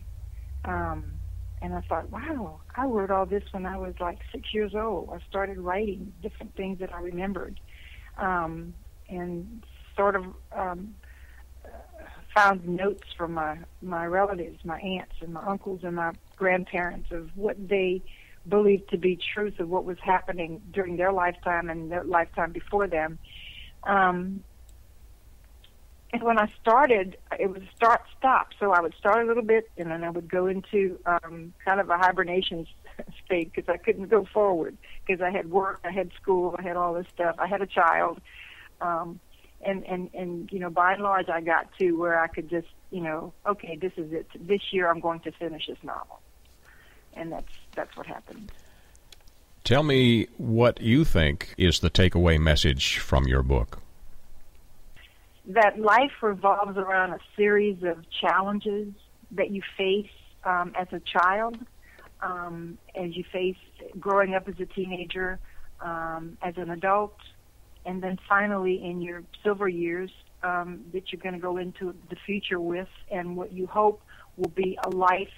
Um, 0.64 1.12
and 1.62 1.74
I 1.74 1.80
thought, 1.82 2.10
wow, 2.10 2.60
I 2.76 2.84
wrote 2.84 3.10
all 3.10 3.26
this 3.26 3.42
when 3.52 3.66
I 3.66 3.76
was 3.76 3.94
like 4.00 4.18
six 4.32 4.54
years 4.54 4.74
old. 4.74 5.10
I 5.12 5.18
started 5.28 5.58
writing 5.58 6.12
different 6.22 6.54
things 6.54 6.78
that 6.78 6.94
I 6.94 7.00
remembered, 7.00 7.60
um, 8.16 8.74
and 9.08 9.64
sort 9.96 10.16
of 10.16 10.24
um, 10.52 10.94
found 12.34 12.66
notes 12.66 13.08
from 13.16 13.34
my 13.34 13.58
my 13.82 14.06
relatives, 14.06 14.64
my 14.64 14.80
aunts 14.80 15.16
and 15.20 15.34
my 15.34 15.44
uncles 15.44 15.80
and 15.82 15.96
my 15.96 16.12
grandparents 16.36 17.10
of 17.10 17.30
what 17.36 17.56
they 17.68 18.02
believed 18.48 18.88
to 18.90 18.96
be 18.96 19.18
truth 19.34 19.60
of 19.60 19.68
what 19.68 19.84
was 19.84 19.98
happening 20.02 20.62
during 20.72 20.96
their 20.96 21.12
lifetime 21.12 21.68
and 21.68 21.92
their 21.92 22.04
lifetime 22.04 22.52
before 22.52 22.86
them. 22.86 23.18
Um, 23.84 24.44
and 26.12 26.22
when 26.22 26.38
I 26.38 26.52
started, 26.60 27.16
it 27.38 27.48
was 27.48 27.62
start 27.74 28.02
stop. 28.18 28.48
So 28.58 28.72
I 28.72 28.80
would 28.80 28.94
start 28.94 29.24
a 29.24 29.28
little 29.28 29.44
bit, 29.44 29.70
and 29.76 29.90
then 29.90 30.02
I 30.02 30.10
would 30.10 30.28
go 30.28 30.46
into 30.46 30.98
um, 31.06 31.54
kind 31.64 31.80
of 31.80 31.88
a 31.88 31.96
hibernation 31.96 32.66
state 33.24 33.52
because 33.54 33.68
I 33.68 33.76
couldn't 33.76 34.08
go 34.08 34.24
forward 34.24 34.76
because 35.06 35.22
I 35.22 35.30
had 35.30 35.50
work, 35.50 35.80
I 35.84 35.92
had 35.92 36.10
school, 36.20 36.56
I 36.58 36.62
had 36.62 36.76
all 36.76 36.94
this 36.94 37.06
stuff. 37.14 37.36
I 37.38 37.46
had 37.46 37.62
a 37.62 37.66
child, 37.66 38.20
um, 38.80 39.20
and 39.64 39.84
and 39.86 40.10
and 40.12 40.50
you 40.52 40.58
know, 40.58 40.70
by 40.70 40.94
and 40.94 41.02
large, 41.02 41.28
I 41.28 41.40
got 41.40 41.68
to 41.78 41.92
where 41.92 42.20
I 42.20 42.26
could 42.26 42.50
just, 42.50 42.68
you 42.90 43.02
know, 43.02 43.32
okay, 43.46 43.76
this 43.76 43.92
is 43.96 44.12
it. 44.12 44.26
This 44.34 44.62
year, 44.72 44.90
I'm 44.90 45.00
going 45.00 45.20
to 45.20 45.32
finish 45.32 45.68
this 45.68 45.78
novel, 45.84 46.20
and 47.14 47.30
that's 47.30 47.52
that's 47.76 47.96
what 47.96 48.06
happened. 48.06 48.50
Tell 49.62 49.84
me 49.84 50.26
what 50.38 50.80
you 50.80 51.04
think 51.04 51.54
is 51.56 51.78
the 51.78 51.90
takeaway 51.90 52.40
message 52.40 52.98
from 52.98 53.28
your 53.28 53.44
book 53.44 53.80
that 55.46 55.78
life 55.78 56.12
revolves 56.22 56.76
around 56.76 57.12
a 57.12 57.18
series 57.36 57.82
of 57.82 57.98
challenges 58.20 58.92
that 59.32 59.50
you 59.50 59.62
face 59.76 60.10
um, 60.44 60.72
as 60.78 60.88
a 60.92 61.00
child, 61.00 61.56
um, 62.20 62.78
as 62.94 63.16
you 63.16 63.24
face 63.32 63.56
growing 63.98 64.34
up 64.34 64.48
as 64.48 64.54
a 64.60 64.66
teenager, 64.66 65.38
um, 65.80 66.36
as 66.42 66.54
an 66.56 66.70
adult, 66.70 67.16
and 67.86 68.02
then 68.02 68.18
finally 68.28 68.82
in 68.84 69.00
your 69.00 69.22
silver 69.42 69.68
years 69.68 70.10
um, 70.42 70.84
that 70.92 71.10
you're 71.10 71.20
going 71.20 71.34
to 71.34 71.40
go 71.40 71.56
into 71.56 71.94
the 72.10 72.16
future 72.26 72.60
with, 72.60 72.88
and 73.10 73.36
what 73.36 73.52
you 73.52 73.66
hope 73.66 74.02
will 74.36 74.50
be 74.50 74.78
a 74.84 74.90
life 74.90 75.28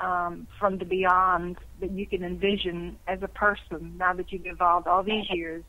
um, 0.00 0.46
from 0.58 0.78
the 0.78 0.84
beyond 0.84 1.56
that 1.80 1.90
you 1.90 2.06
can 2.06 2.22
envision 2.22 2.96
as 3.06 3.20
a 3.22 3.28
person 3.28 3.96
now 3.98 4.12
that 4.12 4.30
you've 4.32 4.46
evolved 4.46 4.86
all 4.86 5.02
these 5.02 5.28
years. 5.30 5.64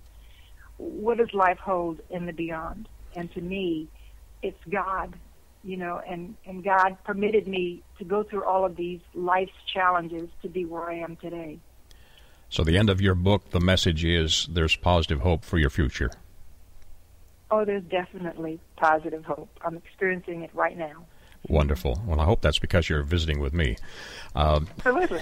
What 0.77 1.17
does 1.17 1.33
life 1.33 1.57
hold 1.57 1.99
in 2.09 2.25
the 2.25 2.33
beyond? 2.33 2.87
And 3.15 3.31
to 3.33 3.41
me, 3.41 3.87
it's 4.41 4.59
God, 4.69 5.15
you 5.63 5.77
know, 5.77 6.01
and 6.07 6.35
and 6.45 6.63
God 6.63 6.97
permitted 7.03 7.47
me 7.47 7.83
to 7.99 8.05
go 8.05 8.23
through 8.23 8.43
all 8.45 8.65
of 8.65 8.75
these 8.75 9.01
life's 9.13 9.53
challenges 9.73 10.29
to 10.41 10.49
be 10.49 10.65
where 10.65 10.89
I 10.89 10.95
am 10.95 11.15
today. 11.17 11.59
So 12.49 12.63
the 12.63 12.77
end 12.77 12.89
of 12.89 12.99
your 12.99 13.15
book, 13.15 13.51
the 13.51 13.61
message 13.61 14.03
is 14.03 14.47
there's 14.51 14.75
positive 14.75 15.21
hope 15.21 15.45
for 15.45 15.57
your 15.57 15.69
future. 15.69 16.11
Oh, 17.49 17.65
there's 17.65 17.83
definitely 17.83 18.59
positive 18.77 19.23
hope. 19.25 19.49
I'm 19.63 19.77
experiencing 19.77 20.41
it 20.41 20.51
right 20.53 20.77
now. 20.77 21.05
Wonderful. 21.47 22.01
Well, 22.05 22.19
I 22.19 22.25
hope 22.25 22.41
that's 22.41 22.59
because 22.59 22.87
you're 22.87 23.03
visiting 23.03 23.39
with 23.39 23.53
me. 23.53 23.77
Um, 24.35 24.67
Absolutely. 24.77 25.21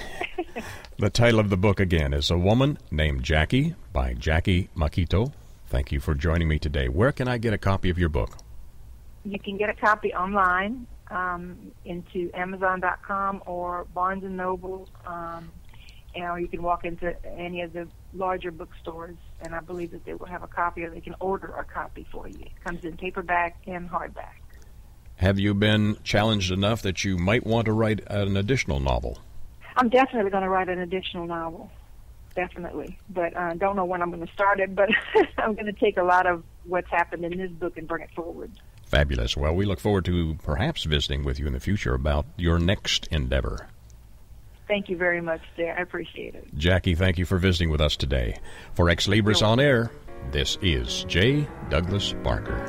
the 0.98 1.10
title 1.10 1.39
of 1.39 1.50
the 1.50 1.58
book 1.58 1.79
again 1.79 2.13
is 2.13 2.29
A 2.29 2.38
Woman 2.38 2.77
Named 2.91 3.24
Jacchi 3.24 3.75
by 3.93 4.13
Jacchi 4.13 4.67
Machito. 4.75 5.31
Thank 5.69 5.91
you 5.91 5.99
for 5.99 6.15
joining 6.15 6.47
me 6.47 6.57
today. 6.57 6.89
Where 6.89 7.11
can 7.11 7.27
I 7.27 7.38
get 7.38 7.53
a 7.53 7.57
copy 7.59 7.91
of 7.91 7.99
your 7.99 8.09
book? 8.09 8.39
You 9.23 9.38
can 9.38 9.55
get 9.55 9.69
a 9.69 9.75
copy 9.75 10.11
online 10.11 10.88
um, 11.11 11.71
into 11.85 12.31
Amazon.com 12.33 13.43
or 13.45 13.85
Barnes 13.93 14.23
and 14.23 14.35
Noble, 14.35 14.89
um, 15.05 15.51
or 16.15 16.39
you 16.39 16.47
can 16.47 16.63
walk 16.63 16.85
into 16.85 17.15
any 17.23 17.61
of 17.61 17.73
the 17.73 17.88
larger 18.15 18.49
bookstores, 18.49 19.15
and 19.41 19.53
I 19.53 19.59
believe 19.59 19.91
that 19.91 20.05
they 20.05 20.15
will 20.15 20.25
have 20.25 20.41
a 20.41 20.47
copy, 20.47 20.83
or 20.83 20.89
they 20.89 21.01
can 21.01 21.13
order 21.19 21.53
a 21.53 21.63
copy 21.63 22.07
for 22.11 22.27
you. 22.27 22.39
It 22.39 22.63
comes 22.63 22.83
in 22.83 22.97
paperback 22.97 23.61
and 23.67 23.88
hardback. 23.88 24.41
Have 25.17 25.38
you 25.38 25.53
been 25.53 25.97
challenged 26.03 26.51
enough 26.51 26.81
that 26.81 27.03
you 27.03 27.15
might 27.19 27.45
want 27.45 27.65
to 27.65 27.73
write 27.73 27.99
an 28.07 28.38
additional 28.38 28.79
novel? 28.79 29.19
I'm 29.75 29.89
definitely 29.89 30.31
going 30.31 30.43
to 30.43 30.49
write 30.49 30.67
an 30.67 30.79
additional 30.79 31.27
novel 31.27 31.69
definitely. 32.36 32.98
But 33.09 33.36
uh, 33.36 33.53
don't 33.55 33.75
know 33.75 33.86
when 33.86 34.01
I'm 34.01 34.12
going 34.12 34.25
to 34.25 34.33
start 34.33 34.59
it. 34.59 34.75
But 34.75 34.89
I'm 35.38 35.53
going 35.53 35.65
to 35.65 35.74
take 35.74 35.98
a 35.98 36.03
lot 36.03 36.25
of 36.25 36.43
what's 36.65 36.89
happened 36.89 37.25
in 37.25 37.38
this 37.38 37.51
book 37.51 37.77
and 37.77 37.88
bring 37.88 38.03
it 38.03 38.12
forward. 38.15 38.51
Fabulous. 38.86 39.38
Well, 39.38 39.53
we 39.53 39.65
look 39.65 39.79
forward 39.79 40.05
to 40.05 40.36
perhaps 40.43 40.83
visiting 40.83 41.24
with 41.24 41.39
you 41.39 41.45
in 41.45 41.53
the 41.53 41.59
future 41.59 41.93
about 41.93 42.25
your 42.38 42.57
next 42.57 43.07
endeavor. 43.07 43.67
Thank 44.67 44.89
you 44.89 44.98
very 44.98 45.21
much, 45.21 45.41
sir. 45.55 45.75
I 45.77 45.81
appreciate 45.81 46.36
it. 46.36 46.55
Jacchi, 46.55 46.95
thank 46.95 47.17
you 47.17 47.25
for 47.25 47.38
visiting 47.38 47.71
with 47.71 47.81
us 47.81 47.95
today. 47.95 48.39
For 48.74 48.86
Xlibris 48.86 49.45
on 49.45 49.59
Air, 49.59 49.91
this 50.31 50.57
is 50.62 51.05
J. 51.05 51.48
Douglas 51.69 52.13
Barker. 52.24 52.65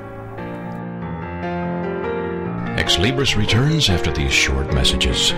Xlibris 2.79 3.37
returns 3.37 3.91
after 3.91 4.11
these 4.13 4.33
short 4.33 4.73
messages. 4.73 5.33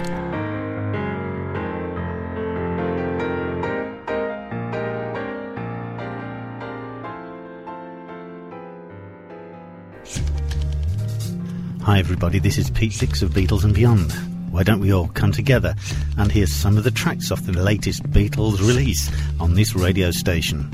Hi, 11.85 11.99
everybody, 11.99 12.39
this 12.39 12.59
is 12.59 12.71
Pete 12.71 12.93
Six 12.93 13.23
of 13.23 13.31
Beatles 13.31 13.65
and 13.65 13.75
Beyond. 13.75 14.13
Why 14.53 14.63
don't 14.63 14.79
we 14.79 14.93
all 14.93 15.09
come 15.09 15.33
together 15.33 15.75
and 16.17 16.31
hear 16.31 16.47
some 16.47 16.79
of 16.79 16.85
the 16.85 16.93
tracks 16.93 17.33
off 17.33 17.43
the 17.43 17.53
latest 17.53 18.05
Beatles 18.05 18.61
release 18.61 19.11
on 19.41 19.55
this 19.55 19.75
radio 19.75 20.13
station? 20.13 20.71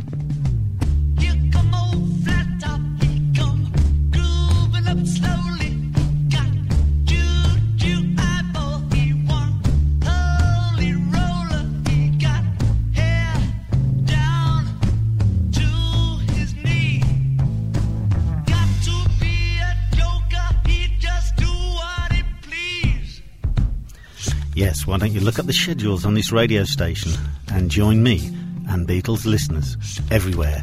Yes, 25.08 25.14
you 25.14 25.20
look 25.24 25.38
at 25.38 25.46
the 25.46 25.54
schedules 25.54 26.04
on 26.04 26.12
this 26.12 26.32
radio 26.32 26.64
station 26.64 27.12
and 27.50 27.70
join 27.70 28.02
me 28.02 28.26
and 28.68 28.86
Beatles 28.86 29.24
listeners 29.24 29.78
everywhere 30.10 30.62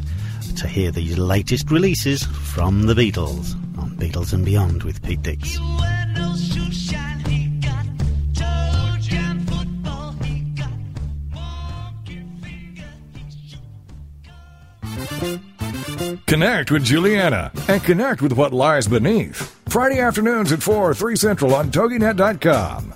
to 0.58 0.68
hear 0.68 0.92
the 0.92 1.16
latest 1.16 1.68
releases 1.72 2.22
from 2.22 2.82
the 2.82 2.94
Beatles 2.94 3.54
on 3.76 3.96
Beatles 3.96 4.32
and 4.32 4.44
Beyond 4.44 4.84
with 4.84 5.02
Pete 5.02 5.22
Dix. 5.22 5.58
Connect 16.26 16.70
with 16.70 16.84
Juliana 16.84 17.50
and 17.68 17.82
connect 17.82 18.22
with 18.22 18.32
what 18.32 18.52
lies 18.52 18.86
beneath. 18.86 19.58
Friday 19.68 19.98
afternoons 19.98 20.52
at 20.52 20.62
4, 20.62 20.94
3 20.94 21.16
Central 21.16 21.52
on 21.54 21.72
TogiNet.com. 21.72 22.95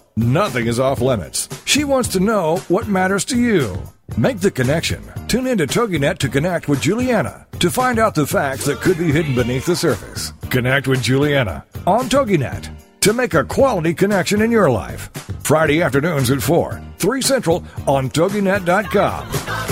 Nothing 0.17 0.67
is 0.67 0.79
off 0.79 0.99
limits. 0.99 1.47
She 1.65 1.83
wants 1.83 2.09
to 2.09 2.19
know 2.19 2.57
what 2.67 2.87
matters 2.87 3.23
to 3.25 3.37
you. 3.37 3.81
Make 4.17 4.41
the 4.41 4.51
connection. 4.51 5.01
Tune 5.27 5.47
in 5.47 5.57
to 5.59 5.67
TogiNet 5.67 6.17
to 6.17 6.27
connect 6.29 6.67
with 6.67 6.81
Juliana 6.81 7.47
to 7.59 7.71
find 7.71 7.97
out 7.97 8.13
the 8.13 8.27
facts 8.27 8.65
that 8.65 8.81
could 8.81 8.97
be 8.97 9.11
hidden 9.11 9.35
beneath 9.35 9.65
the 9.65 9.75
surface. 9.75 10.33
Connect 10.49 10.87
with 10.87 11.01
Juliana 11.01 11.65
on 11.87 12.09
TogiNet 12.09 12.69
to 13.01 13.13
make 13.13 13.33
a 13.33 13.45
quality 13.45 13.93
connection 13.93 14.41
in 14.41 14.51
your 14.51 14.69
life. 14.69 15.09
Friday 15.43 15.81
afternoons 15.81 16.29
at 16.29 16.41
4, 16.41 16.81
3 16.97 17.21
Central 17.21 17.63
on 17.87 18.09
TogiNet.com. 18.09 19.70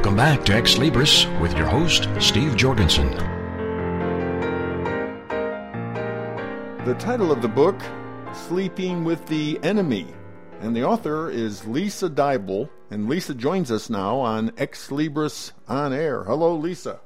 Welcome 0.00 0.16
back 0.16 0.46
to 0.46 0.52
Xlibris 0.52 1.40
with 1.42 1.54
your 1.58 1.66
host, 1.66 2.08
Steve 2.18 2.56
Jorgensen. 2.56 3.10
The 6.86 6.96
title 6.98 7.30
of 7.30 7.42
the 7.42 7.48
book, 7.48 7.78
Sleeping 8.32 9.04
with 9.04 9.26
the 9.26 9.60
Enemy, 9.62 10.06
and 10.62 10.74
the 10.74 10.84
author 10.84 11.28
is 11.28 11.66
Lisa 11.66 12.08
Dyble, 12.08 12.70
and 12.90 13.10
Lisa 13.10 13.34
joins 13.34 13.70
us 13.70 13.90
now 13.90 14.18
on 14.18 14.52
Xlibris 14.52 15.52
On 15.68 15.92
Air. 15.92 16.24
Hello, 16.24 16.56
Lisa. 16.56 17.00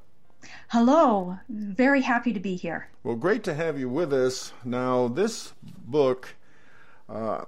Hello. 0.68 1.36
Very 1.48 2.02
happy 2.02 2.32
to 2.32 2.38
be 2.38 2.54
here. 2.54 2.90
Well, 3.02 3.16
great 3.16 3.42
to 3.42 3.54
have 3.54 3.76
you 3.76 3.88
with 3.88 4.12
us. 4.12 4.52
Now, 4.64 5.08
this 5.08 5.52
book, 5.84 6.36
uh, 7.08 7.46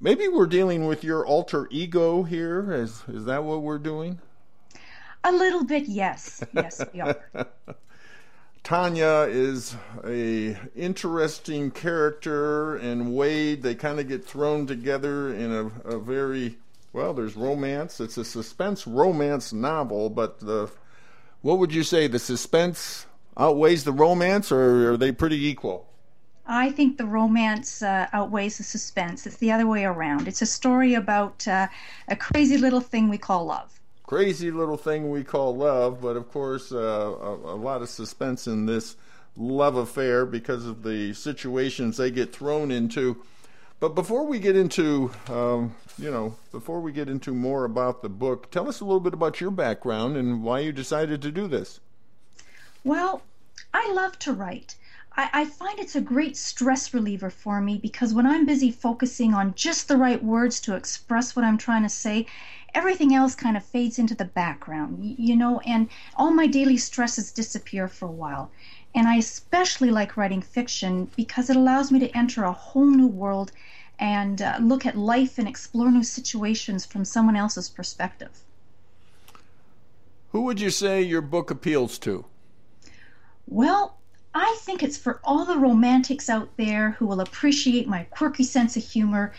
maybe 0.00 0.26
we're 0.26 0.46
dealing 0.46 0.86
with 0.86 1.04
your 1.04 1.26
alter 1.26 1.68
ego 1.70 2.22
here. 2.22 2.72
Is, 2.72 3.02
is 3.08 3.26
that 3.26 3.44
what 3.44 3.60
we're 3.60 3.76
doing? 3.76 4.20
A 5.24 5.32
little 5.32 5.64
bit, 5.64 5.86
yes. 5.86 6.44
Yes, 6.52 6.82
we 6.92 7.00
are. 7.00 7.16
Tanya 8.62 9.26
is 9.28 9.74
a 10.06 10.56
interesting 10.76 11.70
character, 11.70 12.76
and 12.76 13.14
Wade. 13.14 13.62
They 13.62 13.74
kind 13.74 14.00
of 14.00 14.08
get 14.08 14.24
thrown 14.24 14.66
together 14.66 15.34
in 15.34 15.50
a, 15.50 15.66
a, 15.96 15.98
very 15.98 16.56
well. 16.92 17.14
There's 17.14 17.36
romance. 17.36 18.00
It's 18.00 18.18
a 18.18 18.24
suspense 18.24 18.86
romance 18.86 19.52
novel, 19.52 20.10
but 20.10 20.40
the 20.40 20.70
what 21.42 21.58
would 21.58 21.74
you 21.74 21.82
say? 21.82 22.06
The 22.06 22.18
suspense 22.18 23.06
outweighs 23.36 23.84
the 23.84 23.92
romance, 23.92 24.52
or 24.52 24.92
are 24.92 24.96
they 24.96 25.12
pretty 25.12 25.46
equal? 25.46 25.86
I 26.46 26.70
think 26.70 26.98
the 26.98 27.06
romance 27.06 27.82
uh, 27.82 28.08
outweighs 28.12 28.58
the 28.58 28.64
suspense. 28.64 29.26
It's 29.26 29.36
the 29.36 29.52
other 29.52 29.66
way 29.66 29.84
around. 29.84 30.28
It's 30.28 30.42
a 30.42 30.46
story 30.46 30.94
about 30.94 31.46
uh, 31.48 31.68
a 32.08 32.16
crazy 32.16 32.58
little 32.58 32.82
thing 32.82 33.08
we 33.08 33.18
call 33.18 33.46
love 33.46 33.73
crazy 34.04 34.50
little 34.50 34.76
thing 34.76 35.10
we 35.10 35.24
call 35.24 35.56
love, 35.56 36.00
but 36.00 36.16
of 36.16 36.30
course, 36.30 36.70
uh, 36.72 36.78
a, 36.78 37.34
a, 37.34 37.56
lot 37.56 37.82
of 37.82 37.88
suspense 37.88 38.46
in 38.46 38.66
this 38.66 38.96
love 39.36 39.76
affair 39.76 40.24
because 40.26 40.66
of 40.66 40.82
the 40.82 41.12
situations 41.14 41.96
they 41.96 42.10
get 42.10 42.32
thrown 42.32 42.70
into. 42.70 43.22
But 43.80 43.94
before 43.94 44.24
we 44.26 44.38
get 44.38 44.56
into, 44.56 45.10
um, 45.28 45.74
you 45.98 46.10
know, 46.10 46.36
before 46.52 46.80
we 46.80 46.92
get 46.92 47.08
into 47.08 47.34
more 47.34 47.64
about 47.64 48.02
the 48.02 48.08
book, 48.08 48.50
tell 48.50 48.68
us 48.68 48.80
a 48.80 48.84
little 48.84 49.00
bit 49.00 49.14
about 49.14 49.40
your 49.40 49.50
background 49.50 50.16
and 50.16 50.42
why 50.42 50.60
you 50.60 50.72
decided 50.72 51.20
to 51.22 51.32
do 51.32 51.48
this. 51.48 51.80
Well, 52.84 53.22
I 53.72 53.90
love 53.92 54.18
to 54.20 54.32
write. 54.32 54.76
I, 55.16 55.30
I 55.32 55.44
find 55.44 55.78
it's 55.78 55.96
a 55.96 56.00
great 56.00 56.36
stress 56.36 56.92
reliever 56.92 57.30
for 57.30 57.60
me 57.60 57.78
because 57.78 58.14
when 58.14 58.26
I'm 58.26 58.46
busy 58.46 58.70
focusing 58.70 59.32
on 59.34 59.54
just 59.54 59.88
the 59.88 59.96
right 59.96 60.22
words 60.22 60.60
to 60.62 60.76
express 60.76 61.34
what 61.34 61.44
I'm 61.44 61.58
trying 61.58 61.82
to 61.82 61.88
say, 61.88 62.26
everything 62.74 63.14
else 63.14 63.34
kind 63.34 63.56
of 63.56 63.64
fades 63.64 63.98
into 63.98 64.14
the 64.14 64.24
background, 64.24 64.98
you 65.18 65.36
know, 65.36 65.60
and 65.60 65.88
all 66.16 66.30
my 66.32 66.46
daily 66.46 66.76
stresses 66.76 67.32
disappear 67.32 67.88
for 67.88 68.06
a 68.06 68.10
while. 68.10 68.50
And 68.94 69.08
I 69.08 69.16
especially 69.16 69.90
like 69.90 70.16
writing 70.16 70.42
fiction 70.42 71.10
because 71.16 71.50
it 71.50 71.56
allows 71.56 71.90
me 71.90 71.98
to 72.00 72.16
enter 72.16 72.44
a 72.44 72.52
whole 72.52 72.86
new 72.86 73.06
world 73.06 73.52
and 73.98 74.42
uh, 74.42 74.58
look 74.60 74.86
at 74.86 74.96
life 74.96 75.38
and 75.38 75.48
explore 75.48 75.90
new 75.90 76.02
situations 76.02 76.84
from 76.84 77.04
someone 77.04 77.36
else's 77.36 77.68
perspective. 77.68 78.44
Who 80.30 80.42
would 80.42 80.60
you 80.60 80.70
say 80.70 81.02
your 81.02 81.20
book 81.20 81.50
appeals 81.50 81.98
to? 82.00 82.24
Well, 83.46 83.98
I 84.34 84.56
think 84.62 84.82
it's 84.82 84.96
for 84.96 85.20
all 85.22 85.44
the 85.44 85.58
romantics 85.58 86.28
out 86.28 86.56
there 86.56 86.92
who 86.92 87.06
will 87.06 87.20
appreciate 87.20 87.86
my 87.86 88.02
quirky 88.04 88.42
sense 88.42 88.76
of 88.76 88.82
humor 88.82 89.32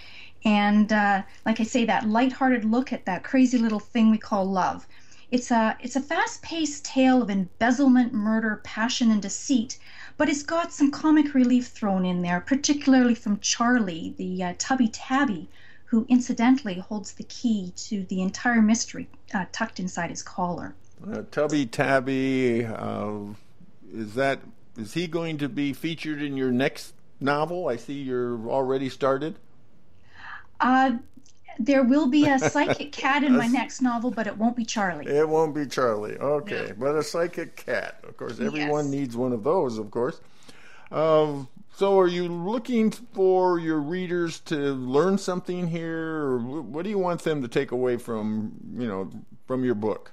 and, 0.46 0.94
uh, 0.94 1.24
like 1.46 1.60
I 1.60 1.64
say, 1.64 1.86
that 1.86 2.08
light-hearted 2.08 2.64
look 2.64 2.94
at 2.94 3.06
that 3.06 3.24
crazy 3.24 3.58
little 3.58 3.80
thing 3.80 4.12
we 4.12 4.20
call 4.20 4.46
love. 4.46 4.88
It's 5.32 5.50
a 5.50 5.76
it's 5.82 5.96
a 5.96 6.02
fast-paced 6.02 6.86
tale 6.86 7.24
of 7.24 7.32
embezzlement, 7.32 8.14
murder, 8.14 8.62
passion, 8.64 9.10
and 9.12 9.22
deceit, 9.22 9.80
but 10.18 10.30
it's 10.30 10.44
got 10.44 10.72
some 10.72 10.92
comic 10.92 11.34
relief 11.34 11.68
thrown 11.68 12.06
in 12.06 12.22
there, 12.22 12.40
particularly 12.40 13.16
from 13.16 13.40
Charlie, 13.40 14.14
the 14.18 14.44
uh, 14.44 14.54
tubby 14.60 14.88
tabby, 14.88 15.50
who 15.86 16.06
incidentally 16.10 16.80
holds 16.80 17.14
the 17.14 17.24
key 17.24 17.74
to 17.76 18.04
the 18.04 18.22
entire 18.22 18.62
mystery 18.62 19.08
uh, 19.34 19.46
tucked 19.52 19.80
inside 19.80 20.12
his 20.12 20.22
collar. 20.22 20.76
Uh, 21.12 21.24
tubby 21.32 21.66
tabby, 21.66 22.64
uh, 22.64 23.18
is 23.92 24.14
that 24.14 24.42
is 24.78 24.94
he 24.94 25.08
going 25.08 25.40
to 25.40 25.50
be 25.50 25.74
featured 25.74 26.22
in 26.22 26.38
your 26.38 26.52
next 26.52 26.94
novel? 27.20 27.68
I 27.68 27.78
see 27.78 27.94
you're 27.94 28.48
already 28.48 28.90
started. 28.90 29.40
Uh, 30.60 30.94
there 31.60 31.84
will 31.84 32.08
be 32.08 32.28
a 32.28 32.40
psychic 32.50 32.92
cat 32.92 33.24
in 33.24 33.36
my 33.36 33.48
next 33.48 33.82
novel, 33.82 34.12
but 34.12 34.28
it 34.28 34.38
won't 34.38 34.56
be 34.56 34.66
Charlie. 34.66 35.08
It 35.08 35.28
won't 35.28 35.56
be 35.56 35.66
Charlie. 35.66 36.18
Okay, 36.18 36.68
no. 36.70 36.76
but 36.78 36.96
a 36.96 37.04
psychic 37.04 37.56
cat. 37.56 38.00
Of 38.08 38.18
course, 38.18 38.40
everyone 38.40 38.86
yes. 38.86 38.94
needs 38.94 39.18
one 39.18 39.32
of 39.32 39.44
those. 39.44 39.78
Of 39.78 39.92
course. 39.92 40.20
Um, 40.92 41.48
so, 41.74 42.00
are 42.00 42.08
you 42.08 42.28
looking 42.28 42.92
for 42.92 43.60
your 43.60 43.80
readers 43.80 44.40
to 44.42 44.56
learn 44.56 45.18
something 45.18 45.68
here, 45.68 45.98
or 45.98 46.38
what 46.40 46.84
do 46.84 46.90
you 46.90 47.00
want 47.00 47.22
them 47.24 47.42
to 47.42 47.48
take 47.48 47.72
away 47.72 47.98
from 47.98 48.54
you 48.78 48.88
know 48.88 49.10
from 49.48 49.64
your 49.64 49.76
book? 49.76 50.12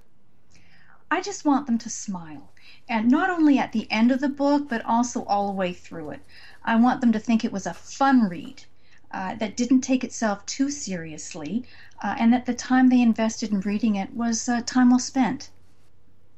I 1.10 1.20
just 1.20 1.44
want 1.44 1.66
them 1.66 1.76
to 1.78 1.90
smile 1.90 2.52
and 2.88 3.10
not 3.10 3.30
only 3.30 3.58
at 3.58 3.72
the 3.72 3.90
end 3.90 4.10
of 4.10 4.20
the 4.20 4.28
book, 4.28 4.68
but 4.68 4.84
also 4.84 5.24
all 5.24 5.46
the 5.46 5.52
way 5.52 5.72
through 5.72 6.10
it. 6.10 6.20
I 6.64 6.76
want 6.76 7.00
them 7.00 7.12
to 7.12 7.18
think 7.18 7.44
it 7.44 7.52
was 7.52 7.66
a 7.66 7.74
fun 7.74 8.28
read. 8.28 8.64
Uh, 9.12 9.34
that 9.34 9.56
didn't 9.56 9.82
take 9.82 10.04
itself 10.04 10.44
too 10.46 10.70
seriously, 10.70 11.64
uh, 12.02 12.16
and 12.18 12.32
that 12.32 12.46
the 12.46 12.54
time 12.54 12.88
they 12.88 13.02
invested 13.02 13.52
in 13.52 13.60
reading 13.60 13.96
it 13.96 14.14
was 14.14 14.48
uh, 14.48 14.62
time 14.64 14.90
well 14.90 14.98
spent. 14.98 15.50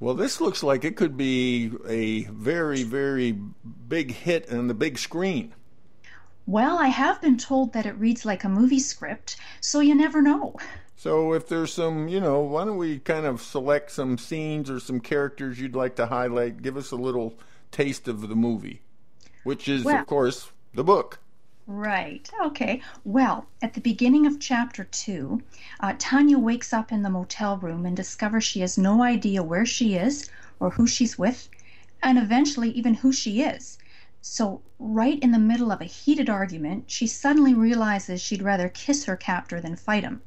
Well, 0.01 0.15
this 0.15 0.41
looks 0.41 0.63
like 0.63 0.85
it 0.85 0.97
could 0.97 1.17
be 1.17 1.71
a 1.87 2.25
very, 2.25 2.83
very 2.83 3.33
big 3.89 4.11
hit 4.11 4.53
on 4.53 4.67
the 4.67 4.75
big 4.75 4.99
screen. 4.99 5.55
Well, 6.47 6.79
I 6.79 6.89
have 6.89 7.23
been 7.23 7.39
told 7.39 7.73
that 7.73 7.87
it 7.87 7.97
reads 7.99 8.27
like 8.27 8.45
a 8.45 8.49
movie 8.49 8.81
script, 8.81 9.37
so 9.61 9.81
you 9.81 9.95
never 9.95 10.21
know. 10.21 10.57
So 10.97 11.33
if 11.33 11.49
there's 11.49 11.73
some, 11.73 12.09
you 12.09 12.21
know, 12.21 12.41
why 12.41 12.65
don't 12.65 12.77
we 12.77 12.99
kind 12.99 13.25
of 13.25 13.41
select 13.41 13.91
some 13.93 14.19
scenes 14.19 14.69
or 14.69 14.81
some 14.81 15.01
characters 15.01 15.61
you'd 15.61 15.77
like 15.77 15.97
to 15.97 16.07
highlight? 16.07 16.61
Give 16.61 16.77
us 16.77 16.91
a 16.91 16.97
little 16.97 17.39
taste 17.71 18.09
of 18.09 18.29
the 18.29 18.35
movie, 18.35 18.83
which 19.43 19.69
is, 19.69 19.85
well, 19.85 20.01
of 20.01 20.07
course, 20.07 20.51
the 20.75 20.85
book. 20.85 21.19
Right. 21.67 22.29
Okay. 22.43 22.81
Well, 23.05 23.51
at 23.63 23.75
the 23.75 23.81
beginning 23.81 24.27
of 24.27 24.41
chapter 24.41 24.85
two, 24.85 25.43
uh, 25.81 25.95
Tanya 25.99 26.39
wakes 26.39 26.73
up 26.73 26.91
in 26.91 27.03
the 27.03 27.11
motel 27.11 27.59
room 27.59 27.85
and 27.87 27.95
discovers 27.97 28.45
she 28.45 28.61
has 28.61 28.79
no 28.79 29.03
idea 29.03 29.43
where 29.43 29.67
she 29.67 29.95
is 29.95 30.29
or 30.59 30.71
who 30.71 30.87
she's 30.87 31.19
with, 31.19 31.49
and 32.03 32.19
eventually 32.19 32.71
even 32.71 32.95
who 32.95 33.13
she 33.13 33.43
is. 33.43 33.79
So, 34.23 34.63
right 34.79 35.19
in 35.21 35.33
the 35.33 35.39
middle 35.39 35.71
of 35.73 35.81
a 35.83 35.85
heated 35.87 36.31
argument, 36.31 36.91
she 36.91 37.07
suddenly 37.07 37.55
realizes 37.55 38.23
she'd 38.23 38.43
rather 38.43 38.69
kiss 38.71 39.05
her 39.05 39.17
captor 39.17 39.61
than 39.61 39.77
fight 39.77 40.05
him. 40.05 40.23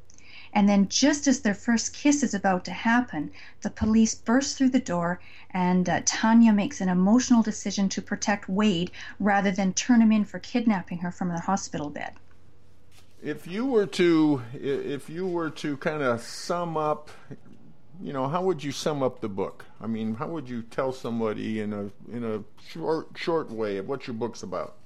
And 0.52 0.68
then, 0.68 0.88
just 0.88 1.26
as 1.26 1.40
their 1.40 1.54
first 1.54 1.94
kiss 1.94 2.22
is 2.22 2.34
about 2.34 2.64
to 2.66 2.72
happen, 2.72 3.30
the 3.62 3.70
police 3.70 4.14
burst 4.14 4.56
through 4.56 4.70
the 4.70 4.80
door, 4.80 5.20
and 5.50 5.88
uh, 5.88 6.00
Tanya 6.04 6.52
makes 6.52 6.80
an 6.80 6.88
emotional 6.88 7.42
decision 7.42 7.88
to 7.90 8.02
protect 8.02 8.48
Wade 8.48 8.90
rather 9.20 9.50
than 9.50 9.72
turn 9.72 10.00
him 10.00 10.12
in 10.12 10.24
for 10.24 10.38
kidnapping 10.38 10.98
her 10.98 11.10
from 11.10 11.28
the 11.28 11.40
hospital 11.40 11.90
bed. 11.90 12.12
If 13.22 13.46
you 13.46 13.66
were 13.66 13.86
to, 13.86 14.42
if 14.54 15.10
you 15.10 15.26
were 15.26 15.50
to 15.50 15.76
kind 15.78 16.02
of 16.02 16.20
sum 16.22 16.76
up, 16.76 17.10
you 18.00 18.12
know, 18.12 18.28
how 18.28 18.42
would 18.42 18.62
you 18.62 18.70
sum 18.70 19.02
up 19.02 19.20
the 19.20 19.28
book? 19.28 19.64
I 19.80 19.86
mean, 19.86 20.14
how 20.14 20.28
would 20.28 20.48
you 20.48 20.62
tell 20.62 20.92
somebody 20.92 21.60
in 21.60 21.72
a 21.72 21.90
in 22.14 22.24
a 22.24 22.44
short 22.68 23.08
short 23.16 23.50
way 23.50 23.78
of 23.78 23.88
what 23.88 24.06
your 24.06 24.14
book's 24.14 24.42
about? 24.42 24.76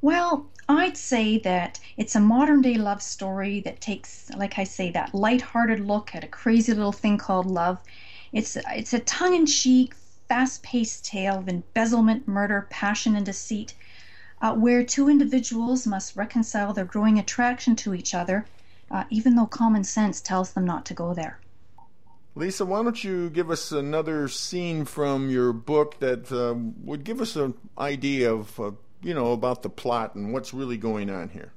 Well, 0.00 0.46
I'd 0.68 0.96
say 0.96 1.38
that 1.38 1.80
it's 1.96 2.14
a 2.14 2.20
modern 2.20 2.62
day 2.62 2.74
love 2.74 3.02
story 3.02 3.60
that 3.60 3.80
takes, 3.80 4.30
like 4.36 4.58
I 4.58 4.64
say, 4.64 4.90
that 4.92 5.14
light-hearted 5.14 5.80
look 5.80 6.14
at 6.14 6.22
a 6.24 6.28
crazy 6.28 6.72
little 6.72 6.92
thing 6.92 7.18
called 7.18 7.46
love. 7.46 7.78
It's 8.32 8.56
it's 8.56 8.92
a 8.92 9.00
tongue-in-cheek, 9.00 9.94
fast-paced 10.28 11.04
tale 11.04 11.38
of 11.38 11.48
embezzlement, 11.48 12.28
murder, 12.28 12.66
passion, 12.70 13.16
and 13.16 13.24
deceit, 13.24 13.74
uh, 14.42 14.54
where 14.54 14.84
two 14.84 15.08
individuals 15.08 15.86
must 15.86 16.14
reconcile 16.14 16.72
their 16.74 16.84
growing 16.84 17.18
attraction 17.18 17.74
to 17.76 17.94
each 17.94 18.14
other, 18.14 18.44
uh, 18.90 19.04
even 19.10 19.34
though 19.34 19.46
common 19.46 19.82
sense 19.82 20.20
tells 20.20 20.52
them 20.52 20.66
not 20.66 20.84
to 20.86 20.94
go 20.94 21.14
there. 21.14 21.40
Lisa, 22.34 22.64
why 22.64 22.82
don't 22.82 23.02
you 23.02 23.30
give 23.30 23.50
us 23.50 23.72
another 23.72 24.28
scene 24.28 24.84
from 24.84 25.28
your 25.28 25.52
book 25.52 25.98
that 25.98 26.30
uh, 26.30 26.54
would 26.84 27.02
give 27.02 27.20
us 27.20 27.34
an 27.34 27.54
idea 27.78 28.32
of 28.32 28.60
uh, 28.60 28.70
you 29.02 29.14
know, 29.14 29.32
about 29.32 29.62
the 29.62 29.70
plot 29.70 30.14
and 30.14 30.32
what's 30.32 30.52
really 30.52 30.76
going 30.76 31.10
on 31.10 31.28
here. 31.28 31.52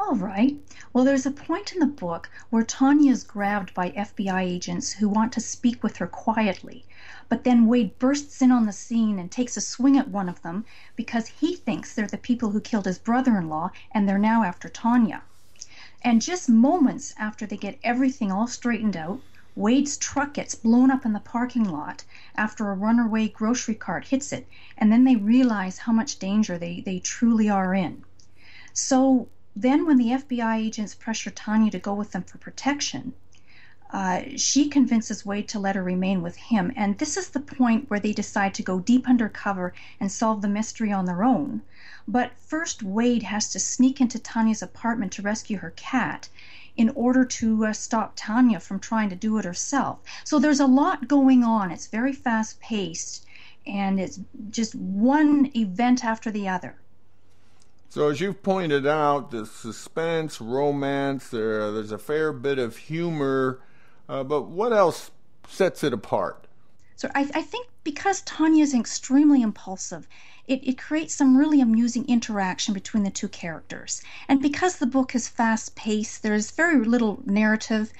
All 0.00 0.16
right. 0.16 0.56
Well, 0.92 1.04
there's 1.04 1.24
a 1.24 1.30
point 1.30 1.72
in 1.72 1.78
the 1.78 1.86
book 1.86 2.28
where 2.50 2.64
Tanya 2.64 3.12
is 3.12 3.22
grabbed 3.22 3.72
by 3.74 3.90
FBI 3.92 4.42
agents 4.42 4.92
who 4.92 5.08
want 5.08 5.32
to 5.32 5.40
speak 5.40 5.82
with 5.82 5.96
her 5.98 6.06
quietly. 6.06 6.84
But 7.28 7.44
then 7.44 7.66
Wade 7.66 7.98
bursts 7.98 8.42
in 8.42 8.50
on 8.50 8.66
the 8.66 8.72
scene 8.72 9.18
and 9.18 9.30
takes 9.30 9.56
a 9.56 9.60
swing 9.60 9.96
at 9.96 10.08
one 10.08 10.28
of 10.28 10.42
them 10.42 10.64
because 10.96 11.28
he 11.28 11.56
thinks 11.56 11.94
they're 11.94 12.06
the 12.06 12.18
people 12.18 12.50
who 12.50 12.60
killed 12.60 12.86
his 12.86 12.98
brother 12.98 13.38
in 13.38 13.48
law 13.48 13.70
and 13.92 14.08
they're 14.08 14.18
now 14.18 14.42
after 14.42 14.68
Tanya. 14.68 15.22
And 16.02 16.20
just 16.20 16.48
moments 16.48 17.14
after 17.16 17.46
they 17.46 17.56
get 17.56 17.78
everything 17.82 18.30
all 18.30 18.46
straightened 18.46 18.96
out, 18.96 19.20
Wade's 19.56 19.96
truck 19.96 20.34
gets 20.34 20.56
blown 20.56 20.90
up 20.90 21.06
in 21.06 21.12
the 21.12 21.20
parking 21.20 21.62
lot 21.62 22.04
after 22.34 22.70
a 22.70 22.74
runaway 22.74 23.28
grocery 23.28 23.76
cart 23.76 24.06
hits 24.06 24.32
it, 24.32 24.48
and 24.76 24.90
then 24.90 25.04
they 25.04 25.14
realize 25.14 25.78
how 25.78 25.92
much 25.92 26.18
danger 26.18 26.58
they, 26.58 26.80
they 26.80 26.98
truly 26.98 27.48
are 27.48 27.72
in. 27.72 28.04
So 28.72 29.28
then, 29.54 29.86
when 29.86 29.96
the 29.96 30.10
FBI 30.10 30.56
agents 30.56 30.96
pressure 30.96 31.30
Tanya 31.30 31.70
to 31.70 31.78
go 31.78 31.94
with 31.94 32.10
them 32.10 32.24
for 32.24 32.38
protection, 32.38 33.12
uh, 33.92 34.22
she 34.36 34.68
convinces 34.68 35.24
Wade 35.24 35.46
to 35.46 35.60
let 35.60 35.76
her 35.76 35.84
remain 35.84 36.20
with 36.20 36.34
him. 36.34 36.72
And 36.74 36.98
this 36.98 37.16
is 37.16 37.28
the 37.28 37.38
point 37.38 37.88
where 37.88 38.00
they 38.00 38.12
decide 38.12 38.54
to 38.54 38.62
go 38.64 38.80
deep 38.80 39.08
undercover 39.08 39.72
and 40.00 40.10
solve 40.10 40.42
the 40.42 40.48
mystery 40.48 40.90
on 40.90 41.04
their 41.04 41.22
own. 41.22 41.62
But 42.08 42.32
first, 42.36 42.82
Wade 42.82 43.22
has 43.22 43.52
to 43.52 43.60
sneak 43.60 44.00
into 44.00 44.18
Tanya's 44.18 44.62
apartment 44.62 45.12
to 45.12 45.22
rescue 45.22 45.58
her 45.58 45.70
cat 45.76 46.28
in 46.76 46.90
order 46.90 47.24
to 47.24 47.66
uh, 47.66 47.72
stop 47.72 48.12
Tanya 48.16 48.60
from 48.60 48.80
trying 48.80 49.08
to 49.10 49.16
do 49.16 49.38
it 49.38 49.44
herself. 49.44 50.00
So 50.24 50.38
there's 50.38 50.60
a 50.60 50.66
lot 50.66 51.08
going 51.08 51.44
on. 51.44 51.70
It's 51.70 51.86
very 51.86 52.12
fast 52.12 52.60
paced 52.60 53.24
and 53.66 53.98
it's 53.98 54.20
just 54.50 54.74
one 54.74 55.50
event 55.56 56.04
after 56.04 56.30
the 56.30 56.48
other. 56.48 56.76
So, 57.88 58.08
as 58.08 58.20
you've 58.20 58.42
pointed 58.42 58.86
out, 58.86 59.30
the 59.30 59.46
suspense, 59.46 60.40
romance, 60.40 61.28
there, 61.28 61.70
there's 61.70 61.92
a 61.92 61.98
fair 61.98 62.32
bit 62.32 62.58
of 62.58 62.76
humor, 62.76 63.60
uh, 64.08 64.24
but 64.24 64.42
what 64.42 64.72
else 64.72 65.12
sets 65.48 65.84
it 65.84 65.92
apart? 65.92 66.48
So, 66.96 67.08
I, 67.14 67.30
I 67.34 67.42
think 67.42 67.68
because 67.84 68.22
Tanya 68.22 68.64
is 68.64 68.74
extremely 68.74 69.42
impulsive, 69.42 70.08
it, 70.46 70.66
it 70.66 70.78
creates 70.78 71.14
some 71.14 71.36
really 71.36 71.60
amusing 71.60 72.06
interaction 72.06 72.74
between 72.74 73.02
the 73.02 73.10
two 73.10 73.28
characters. 73.28 74.02
And 74.28 74.42
because 74.42 74.76
the 74.76 74.86
book 74.86 75.14
is 75.14 75.28
fast 75.28 75.74
paced, 75.74 76.22
there's 76.22 76.50
very 76.50 76.84
little 76.84 77.22
narrative, 77.24 77.92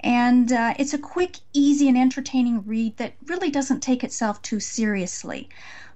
and 0.00 0.52
uh, 0.52 0.74
it's 0.78 0.94
a 0.94 0.98
quick, 0.98 1.38
easy, 1.52 1.88
and 1.88 1.98
entertaining 1.98 2.64
read 2.64 2.96
that 2.98 3.14
really 3.26 3.50
doesn't 3.50 3.80
take 3.80 4.04
itself 4.04 4.40
too 4.42 4.60
seriously. 4.60 5.48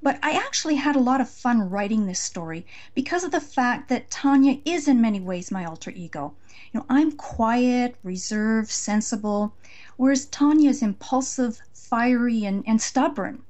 But 0.03 0.19
I 0.25 0.33
actually 0.33 0.75
had 0.75 0.97
a 0.97 1.01
lot 1.01 1.21
of 1.21 1.31
fun 1.31 1.71
writing 1.71 2.07
this 2.07 2.19
story 2.19 2.67
because 2.95 3.23
of 3.23 3.31
the 3.31 3.41
fact 3.41 3.89
that 3.89 4.11
Tanya 4.11 4.59
is 4.65 4.89
in 4.89 5.01
many 5.01 5.21
ways 5.21 5.53
my 5.53 5.65
alter 5.65 5.93
ego. 5.93 6.35
You 6.73 6.81
know, 6.81 6.87
I'm 6.89 7.13
quiet, 7.13 7.95
reserved, 8.03 8.71
sensible, 8.71 9.55
whereas 9.97 10.27
Tanya 10.27 10.71
is 10.71 10.83
impulsive, 10.83 11.61
fiery, 11.73 12.45
and, 12.45 12.65
and 12.67 12.83
stubborn. 12.83 13.45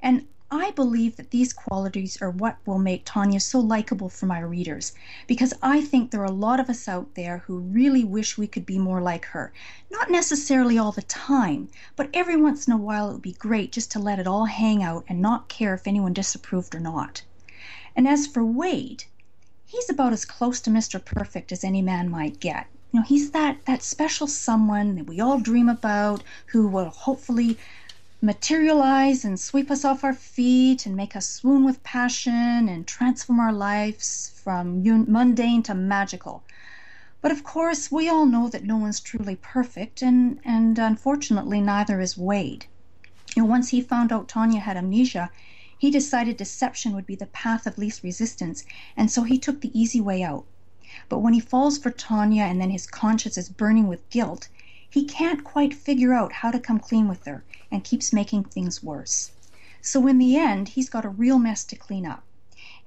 And 0.00 0.28
I 0.50 0.70
believe 0.70 1.16
that 1.16 1.32
these 1.32 1.52
qualities 1.52 2.22
are 2.22 2.30
what 2.30 2.58
will 2.64 2.78
make 2.78 3.02
Tanya 3.04 3.40
so 3.40 3.58
likable 3.58 4.08
for 4.08 4.26
my 4.26 4.38
readers 4.38 4.92
because 5.26 5.52
I 5.60 5.80
think 5.80 6.10
there 6.10 6.20
are 6.20 6.24
a 6.24 6.30
lot 6.30 6.60
of 6.60 6.70
us 6.70 6.86
out 6.86 7.16
there 7.16 7.38
who 7.38 7.58
really 7.58 8.04
wish 8.04 8.38
we 8.38 8.46
could 8.46 8.64
be 8.64 8.78
more 8.78 9.00
like 9.00 9.24
her. 9.24 9.52
Not 9.90 10.08
necessarily 10.08 10.78
all 10.78 10.92
the 10.92 11.02
time, 11.02 11.68
but 11.96 12.10
every 12.14 12.36
once 12.36 12.68
in 12.68 12.72
a 12.72 12.76
while 12.76 13.10
it 13.10 13.14
would 13.14 13.22
be 13.22 13.32
great 13.32 13.72
just 13.72 13.90
to 13.92 13.98
let 13.98 14.20
it 14.20 14.28
all 14.28 14.44
hang 14.44 14.84
out 14.84 15.04
and 15.08 15.20
not 15.20 15.48
care 15.48 15.74
if 15.74 15.84
anyone 15.84 16.12
disapproved 16.12 16.76
or 16.76 16.80
not. 16.80 17.22
And 17.96 18.06
as 18.06 18.28
for 18.28 18.44
Wade, 18.44 19.02
he's 19.64 19.90
about 19.90 20.12
as 20.12 20.24
close 20.24 20.60
to 20.60 20.70
Mr. 20.70 21.04
Perfect 21.04 21.50
as 21.50 21.64
any 21.64 21.82
man 21.82 22.08
might 22.08 22.38
get. 22.38 22.68
You 22.92 23.00
know, 23.00 23.04
he's 23.04 23.32
that, 23.32 23.64
that 23.66 23.82
special 23.82 24.28
someone 24.28 24.94
that 24.94 25.08
we 25.08 25.20
all 25.20 25.40
dream 25.40 25.68
about 25.68 26.22
who 26.46 26.68
will 26.68 26.90
hopefully 26.90 27.58
materialize 28.22 29.24
and 29.24 29.38
sweep 29.38 29.70
us 29.70 29.84
off 29.84 30.02
our 30.02 30.14
feet 30.14 30.86
and 30.86 30.96
make 30.96 31.14
us 31.14 31.28
swoon 31.28 31.64
with 31.64 31.82
passion 31.82 32.68
and 32.68 32.86
transform 32.86 33.38
our 33.38 33.52
lives 33.52 34.32
from 34.42 34.82
mundane 35.06 35.62
to 35.62 35.74
magical. 35.74 36.42
But 37.20 37.30
of 37.30 37.44
course, 37.44 37.92
we 37.92 38.08
all 38.08 38.24
know 38.24 38.48
that 38.48 38.64
no 38.64 38.76
one's 38.76 39.00
truly 39.00 39.36
perfect, 39.36 40.00
and, 40.00 40.40
and 40.44 40.78
unfortunately, 40.78 41.60
neither 41.60 42.00
is 42.00 42.16
Wade. 42.16 42.66
Know, 43.36 43.44
once 43.44 43.68
he 43.68 43.80
found 43.82 44.12
out 44.12 44.28
Tanya 44.28 44.60
had 44.60 44.76
amnesia, 44.76 45.30
he 45.76 45.90
decided 45.90 46.38
deception 46.38 46.94
would 46.94 47.06
be 47.06 47.16
the 47.16 47.26
path 47.26 47.66
of 47.66 47.76
least 47.76 48.02
resistance, 48.02 48.64
and 48.96 49.10
so 49.10 49.24
he 49.24 49.38
took 49.38 49.60
the 49.60 49.78
easy 49.78 50.00
way 50.00 50.22
out. 50.22 50.46
But 51.10 51.18
when 51.18 51.34
he 51.34 51.40
falls 51.40 51.76
for 51.76 51.90
Tanya 51.90 52.44
and 52.44 52.60
then 52.60 52.70
his 52.70 52.86
conscience 52.86 53.36
is 53.36 53.50
burning 53.50 53.88
with 53.88 54.08
guilt, 54.08 54.48
he 54.88 55.04
can't 55.04 55.44
quite 55.44 55.74
figure 55.74 56.14
out 56.14 56.32
how 56.32 56.50
to 56.50 56.58
come 56.58 56.78
clean 56.78 57.08
with 57.08 57.26
her 57.26 57.44
and 57.76 57.84
keeps 57.84 58.10
making 58.10 58.42
things 58.42 58.82
worse. 58.82 59.32
So 59.82 60.06
in 60.06 60.16
the 60.16 60.34
end, 60.34 60.68
he's 60.68 60.88
got 60.88 61.04
a 61.04 61.10
real 61.10 61.38
mess 61.38 61.62
to 61.64 61.76
clean 61.76 62.06
up. 62.06 62.24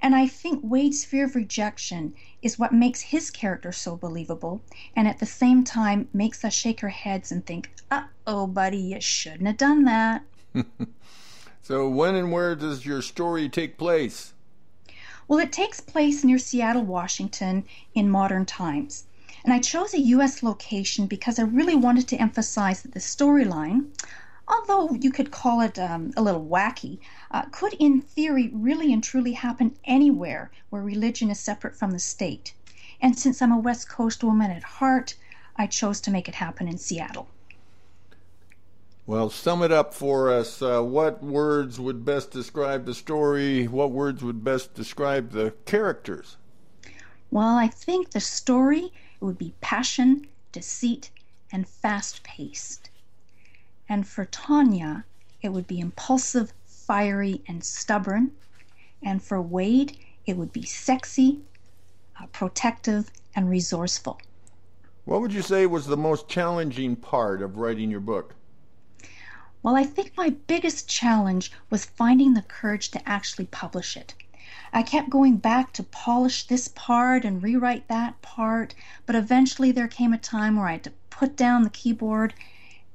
And 0.01 0.15
I 0.15 0.25
think 0.25 0.61
Wade's 0.63 1.05
fear 1.05 1.25
of 1.25 1.35
rejection 1.35 2.15
is 2.41 2.57
what 2.57 2.73
makes 2.73 3.01
his 3.01 3.29
character 3.29 3.71
so 3.71 3.95
believable, 3.95 4.63
and 4.95 5.07
at 5.07 5.19
the 5.19 5.27
same 5.27 5.63
time 5.63 6.09
makes 6.11 6.43
us 6.43 6.55
shake 6.55 6.81
our 6.81 6.89
heads 6.89 7.31
and 7.31 7.45
think, 7.45 7.69
uh 7.91 8.05
oh, 8.25 8.47
buddy, 8.47 8.79
you 8.79 8.99
shouldn't 8.99 9.45
have 9.45 9.57
done 9.57 9.83
that. 9.83 10.23
so, 11.61 11.87
when 11.87 12.15
and 12.15 12.31
where 12.31 12.55
does 12.55 12.83
your 12.83 13.03
story 13.03 13.47
take 13.47 13.77
place? 13.77 14.33
Well, 15.27 15.37
it 15.37 15.51
takes 15.51 15.79
place 15.79 16.23
near 16.23 16.39
Seattle, 16.39 16.83
Washington 16.83 17.63
in 17.93 18.09
modern 18.09 18.47
times. 18.47 19.03
And 19.43 19.53
I 19.53 19.59
chose 19.59 19.93
a 19.93 19.99
US 19.99 20.41
location 20.41 21.05
because 21.05 21.37
I 21.37 21.43
really 21.43 21.75
wanted 21.75 22.07
to 22.07 22.17
emphasize 22.17 22.81
that 22.81 22.93
the 22.93 22.99
storyline, 22.99 23.85
although 24.49 24.93
you 24.95 25.11
could 25.11 25.31
call 25.31 25.61
it 25.61 25.77
um, 25.77 26.11
a 26.17 26.21
little 26.21 26.45
wacky, 26.45 26.99
uh, 27.31 27.43
could 27.51 27.73
in 27.75 28.01
theory 28.01 28.49
really 28.51 28.91
and 28.91 29.03
truly 29.03 29.33
happen 29.33 29.77
anywhere 29.85 30.49
where 30.69 30.81
religion 30.81 31.29
is 31.29 31.39
separate 31.39 31.75
from 31.75 31.91
the 31.91 31.99
state. 31.99 32.53
And 32.99 33.17
since 33.17 33.41
I'm 33.41 33.51
a 33.51 33.59
West 33.59 33.87
Coast 33.87 34.23
woman 34.23 34.51
at 34.51 34.63
heart, 34.63 35.15
I 35.55 35.67
chose 35.67 36.01
to 36.01 36.11
make 36.11 36.27
it 36.27 36.35
happen 36.35 36.67
in 36.67 36.77
Seattle. 36.77 37.27
Well, 39.05 39.29
sum 39.29 39.63
it 39.63 39.71
up 39.71 39.93
for 39.93 40.31
us. 40.31 40.61
Uh, 40.61 40.81
what 40.81 41.23
words 41.23 41.79
would 41.79 42.05
best 42.05 42.31
describe 42.31 42.85
the 42.85 42.93
story? 42.93 43.67
What 43.67 43.91
words 43.91 44.23
would 44.23 44.43
best 44.43 44.73
describe 44.73 45.31
the 45.31 45.53
characters? 45.65 46.37
Well, 47.31 47.57
I 47.57 47.67
think 47.67 48.11
the 48.11 48.19
story 48.19 48.91
would 49.19 49.37
be 49.37 49.53
passion, 49.61 50.27
deceit, 50.51 51.09
and 51.51 51.67
fast 51.67 52.23
paced. 52.23 52.89
And 53.91 54.07
for 54.07 54.25
Tanya, 54.25 55.03
it 55.41 55.49
would 55.49 55.65
be 55.65 55.79
impulsive, 55.79 56.53
fiery, 56.65 57.41
and 57.47 57.63
stubborn. 57.63 58.31
And 59.01 59.21
for 59.23 59.41
Wade, 59.41 59.97
it 60.27 60.37
would 60.37 60.53
be 60.53 60.63
sexy, 60.63 61.41
uh, 62.21 62.27
protective, 62.27 63.09
and 63.35 63.49
resourceful. 63.49 64.21
What 65.05 65.21
would 65.21 65.33
you 65.33 65.41
say 65.41 65.65
was 65.65 65.87
the 65.87 65.97
most 65.97 66.29
challenging 66.29 66.95
part 66.95 67.41
of 67.41 67.57
writing 67.57 67.89
your 67.89 67.99
book? 67.99 68.35
Well, 69.63 69.75
I 69.75 69.85
think 69.85 70.15
my 70.15 70.29
biggest 70.29 70.87
challenge 70.87 71.51
was 71.71 71.83
finding 71.83 72.35
the 72.35 72.43
courage 72.43 72.91
to 72.91 73.09
actually 73.09 73.47
publish 73.47 73.97
it. 73.97 74.13
I 74.71 74.83
kept 74.83 75.09
going 75.09 75.37
back 75.37 75.73
to 75.73 75.83
polish 75.83 76.45
this 76.45 76.67
part 76.67 77.25
and 77.25 77.41
rewrite 77.41 77.87
that 77.87 78.21
part, 78.21 78.75
but 79.07 79.15
eventually 79.15 79.71
there 79.71 79.87
came 79.87 80.13
a 80.13 80.17
time 80.19 80.57
where 80.57 80.67
I 80.67 80.73
had 80.73 80.83
to 80.83 80.93
put 81.09 81.35
down 81.35 81.63
the 81.63 81.71
keyboard 81.71 82.35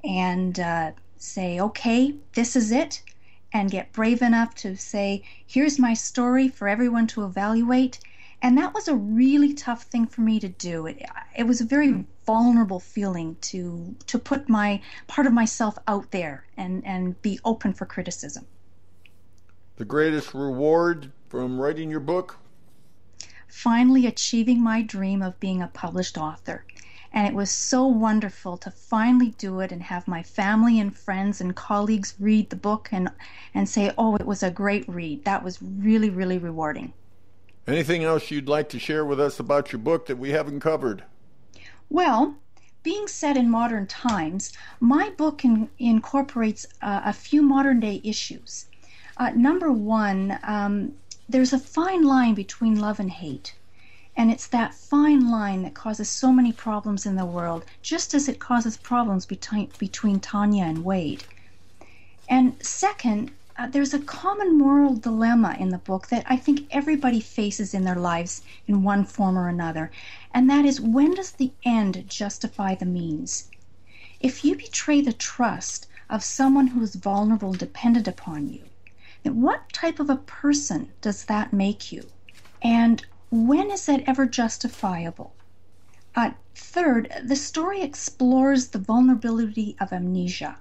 and 0.04 0.60
uh, 0.60 0.92
say, 1.16 1.60
okay, 1.60 2.14
this 2.34 2.56
is 2.56 2.70
it, 2.70 3.02
and 3.52 3.70
get 3.70 3.92
brave 3.92 4.20
enough 4.20 4.54
to 4.56 4.76
say, 4.76 5.22
here's 5.46 5.78
my 5.78 5.94
story 5.94 6.48
for 6.48 6.68
everyone 6.68 7.06
to 7.08 7.24
evaluate. 7.24 7.98
And 8.42 8.58
that 8.58 8.74
was 8.74 8.88
a 8.88 8.94
really 8.94 9.54
tough 9.54 9.84
thing 9.84 10.06
for 10.06 10.20
me 10.20 10.38
to 10.40 10.48
do. 10.48 10.86
It, 10.86 11.02
it 11.34 11.44
was 11.44 11.62
a 11.62 11.64
very 11.64 12.04
vulnerable 12.26 12.80
feeling 12.80 13.36
to 13.40 13.94
to 14.06 14.18
put 14.18 14.48
my 14.48 14.82
part 15.06 15.26
of 15.26 15.32
myself 15.32 15.78
out 15.88 16.10
there 16.10 16.46
and, 16.56 16.84
and 16.84 17.20
be 17.22 17.38
open 17.44 17.72
for 17.72 17.86
criticism. 17.86 18.44
The 19.76 19.84
greatest 19.84 20.34
reward 20.34 21.10
from 21.28 21.58
writing 21.58 21.90
your 21.90 22.00
book? 22.00 22.38
Finally 23.48 24.06
achieving 24.06 24.62
my 24.62 24.82
dream 24.82 25.22
of 25.22 25.40
being 25.40 25.62
a 25.62 25.68
published 25.68 26.18
author. 26.18 26.64
And 27.14 27.28
it 27.28 27.32
was 27.32 27.48
so 27.50 27.86
wonderful 27.86 28.56
to 28.56 28.72
finally 28.72 29.30
do 29.38 29.60
it 29.60 29.70
and 29.70 29.84
have 29.84 30.08
my 30.08 30.24
family 30.24 30.80
and 30.80 30.94
friends 30.94 31.40
and 31.40 31.54
colleagues 31.54 32.14
read 32.18 32.50
the 32.50 32.56
book 32.56 32.88
and, 32.90 33.08
and 33.54 33.68
say, 33.68 33.92
oh, 33.96 34.16
it 34.16 34.26
was 34.26 34.42
a 34.42 34.50
great 34.50 34.86
read. 34.88 35.24
That 35.24 35.44
was 35.44 35.62
really, 35.62 36.10
really 36.10 36.38
rewarding. 36.38 36.92
Anything 37.68 38.02
else 38.02 38.32
you'd 38.32 38.48
like 38.48 38.68
to 38.70 38.80
share 38.80 39.04
with 39.04 39.20
us 39.20 39.38
about 39.38 39.72
your 39.72 39.78
book 39.78 40.06
that 40.06 40.18
we 40.18 40.30
haven't 40.30 40.58
covered? 40.58 41.04
Well, 41.88 42.34
being 42.82 43.06
set 43.06 43.36
in 43.36 43.48
modern 43.48 43.86
times, 43.86 44.52
my 44.80 45.10
book 45.10 45.44
in, 45.44 45.70
incorporates 45.78 46.66
uh, 46.82 47.02
a 47.04 47.12
few 47.12 47.42
modern 47.42 47.78
day 47.78 48.00
issues. 48.02 48.66
Uh, 49.18 49.30
number 49.36 49.70
one, 49.70 50.36
um, 50.42 50.92
there's 51.28 51.52
a 51.52 51.60
fine 51.60 52.02
line 52.02 52.34
between 52.34 52.80
love 52.80 52.98
and 52.98 53.12
hate. 53.12 53.54
And 54.16 54.30
it's 54.30 54.46
that 54.48 54.74
fine 54.74 55.30
line 55.30 55.62
that 55.62 55.74
causes 55.74 56.08
so 56.08 56.32
many 56.32 56.52
problems 56.52 57.04
in 57.04 57.16
the 57.16 57.26
world, 57.26 57.64
just 57.82 58.14
as 58.14 58.28
it 58.28 58.38
causes 58.38 58.76
problems 58.76 59.26
between, 59.26 59.72
between 59.78 60.20
Tanya 60.20 60.64
and 60.64 60.84
Wade. 60.84 61.24
And 62.28 62.56
second, 62.64 63.32
uh, 63.56 63.68
there's 63.68 63.94
a 63.94 64.00
common 64.00 64.58
moral 64.58 64.94
dilemma 64.96 65.56
in 65.58 65.68
the 65.68 65.78
book 65.78 66.08
that 66.08 66.24
I 66.28 66.36
think 66.36 66.66
everybody 66.70 67.20
faces 67.20 67.74
in 67.74 67.84
their 67.84 67.94
lives 67.96 68.42
in 68.66 68.82
one 68.82 69.04
form 69.04 69.38
or 69.38 69.48
another, 69.48 69.92
and 70.32 70.48
that 70.50 70.64
is 70.64 70.80
when 70.80 71.14
does 71.14 71.32
the 71.32 71.52
end 71.64 72.04
justify 72.08 72.74
the 72.74 72.86
means? 72.86 73.50
If 74.20 74.44
you 74.44 74.56
betray 74.56 75.00
the 75.02 75.12
trust 75.12 75.86
of 76.08 76.24
someone 76.24 76.68
who 76.68 76.82
is 76.82 76.96
vulnerable 76.96 77.50
and 77.50 77.58
dependent 77.58 78.08
upon 78.08 78.48
you, 78.48 78.64
then 79.22 79.40
what 79.40 79.72
type 79.72 80.00
of 80.00 80.10
a 80.10 80.16
person 80.16 80.92
does 81.00 81.24
that 81.26 81.52
make 81.52 81.92
you? 81.92 82.10
And 82.62 83.06
when 83.34 83.72
is 83.72 83.86
that 83.86 84.04
ever 84.06 84.26
justifiable? 84.26 85.34
Uh, 86.14 86.30
third, 86.54 87.12
the 87.24 87.34
story 87.34 87.82
explores 87.82 88.68
the 88.68 88.78
vulnerability 88.78 89.74
of 89.80 89.92
amnesia. 89.92 90.56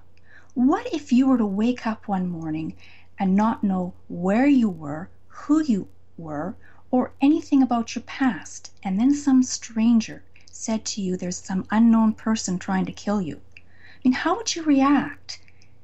What 0.54 0.92
if 0.92 1.12
you 1.12 1.28
were 1.28 1.38
to 1.38 1.46
wake 1.46 1.86
up 1.86 2.08
one 2.08 2.28
morning 2.28 2.74
and 3.16 3.36
not 3.36 3.62
know 3.62 3.94
where 4.08 4.48
you 4.48 4.68
were, 4.68 5.08
who 5.28 5.62
you 5.62 5.86
were, 6.18 6.56
or 6.90 7.12
anything 7.20 7.62
about 7.62 7.94
your 7.94 8.02
past, 8.02 8.72
and 8.82 8.98
then 8.98 9.14
some 9.14 9.44
stranger 9.44 10.24
said 10.50 10.84
to 10.86 11.00
you 11.00 11.16
there's 11.16 11.38
some 11.38 11.66
unknown 11.70 12.12
person 12.14 12.58
trying 12.58 12.86
to 12.86 12.92
kill 12.92 13.22
you, 13.22 13.40
I 13.56 13.60
mean, 14.02 14.14
how 14.14 14.36
would 14.36 14.56
you 14.56 14.64
react? 14.64 15.40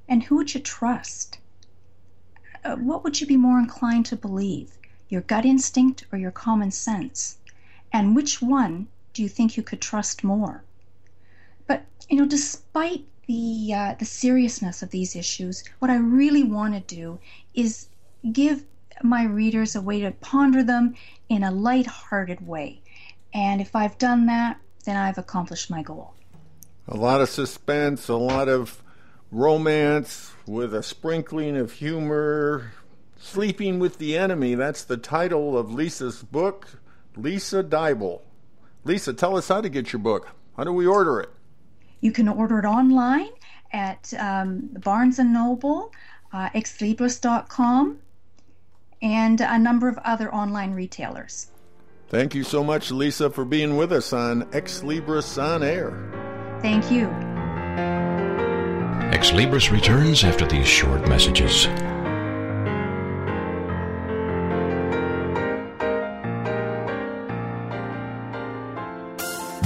And 0.08 0.24
who 0.24 0.36
would 0.36 0.54
you 0.54 0.60
trust? 0.60 1.38
Uh, 2.64 2.74
what 2.74 3.04
would 3.04 3.20
you 3.20 3.28
be 3.28 3.36
more 3.36 3.60
inclined 3.60 4.06
to 4.06 4.16
believe, 4.16 4.76
your 5.10 5.20
gut 5.20 5.44
instinct 5.44 6.06
or 6.10 6.18
your 6.18 6.30
common 6.30 6.70
sense? 6.70 7.36
And 7.92 8.16
which 8.16 8.40
one 8.40 8.88
do 9.12 9.22
you 9.22 9.28
think 9.28 9.56
you 9.56 9.62
could 9.62 9.82
trust 9.82 10.24
more? 10.24 10.64
But, 11.66 11.84
you 12.08 12.16
know, 12.16 12.26
despite 12.26 13.04
the, 13.26 13.74
uh, 13.74 13.94
the 13.98 14.04
seriousness 14.04 14.82
of 14.82 14.90
these 14.90 15.14
issues, 15.14 15.64
what 15.80 15.90
I 15.90 15.96
really 15.96 16.44
want 16.44 16.74
to 16.74 16.94
do 16.94 17.18
is 17.54 17.88
give 18.32 18.64
my 19.02 19.24
readers 19.24 19.76
a 19.76 19.82
way 19.82 20.00
to 20.00 20.10
ponder 20.12 20.62
them 20.62 20.94
in 21.28 21.42
a 21.42 21.50
light-hearted 21.50 22.46
way. 22.46 22.80
And 23.32 23.60
if 23.60 23.74
I've 23.76 23.98
done 23.98 24.26
that, 24.26 24.58
then 24.84 24.96
I've 24.96 25.18
accomplished 25.18 25.70
my 25.70 25.82
goal. 25.82 26.14
A 26.88 26.96
lot 26.96 27.20
of 27.20 27.28
suspense, 27.28 28.08
a 28.08 28.16
lot 28.16 28.48
of 28.48 28.82
romance 29.30 30.32
with 30.46 30.74
a 30.74 30.82
sprinkling 30.82 31.56
of 31.56 31.72
humor. 31.72 32.72
Sleeping 33.22 33.78
with 33.78 33.98
the 33.98 34.16
Enemy, 34.16 34.54
that's 34.54 34.82
the 34.82 34.96
title 34.96 35.56
of 35.56 35.70
Lisa's 35.70 36.22
book. 36.22 36.80
Lisa 37.16 37.62
Dyble. 37.62 38.22
Lisa, 38.84 39.12
tell 39.12 39.36
us 39.36 39.46
how 39.48 39.60
to 39.60 39.68
get 39.68 39.92
your 39.92 40.00
book. 40.00 40.28
How 40.56 40.64
do 40.64 40.72
we 40.72 40.86
order 40.86 41.20
it? 41.20 41.28
You 42.00 42.12
can 42.12 42.28
order 42.28 42.58
it 42.58 42.64
online 42.64 43.28
at 43.72 44.12
um, 44.18 44.70
Barnes 44.82 45.18
& 45.18 45.24
Noble, 45.24 45.92
uh, 46.32 46.48
xlibris.com, 46.50 47.98
and 49.02 49.40
a 49.42 49.58
number 49.58 49.88
of 49.88 49.98
other 49.98 50.34
online 50.34 50.72
retailers. 50.72 51.48
Thank 52.08 52.34
you 52.34 52.42
so 52.42 52.64
much, 52.64 52.90
Lisa, 52.90 53.28
for 53.28 53.44
being 53.44 53.76
with 53.76 53.92
us 53.92 54.14
on 54.14 54.44
Xlibris 54.46 55.40
On 55.40 55.62
Air. 55.62 55.92
Thank 56.62 56.90
you. 56.90 57.06
Xlibris 59.12 59.70
returns 59.70 60.24
after 60.24 60.46
these 60.46 60.66
short 60.66 61.06
messages. 61.06 61.68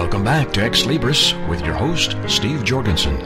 Welcome 0.00 0.24
back 0.24 0.50
to 0.54 0.60
Xlibris 0.60 1.46
with 1.46 1.62
your 1.62 1.74
host, 1.74 2.16
Steve 2.26 2.64
Jorgensen. 2.64 3.18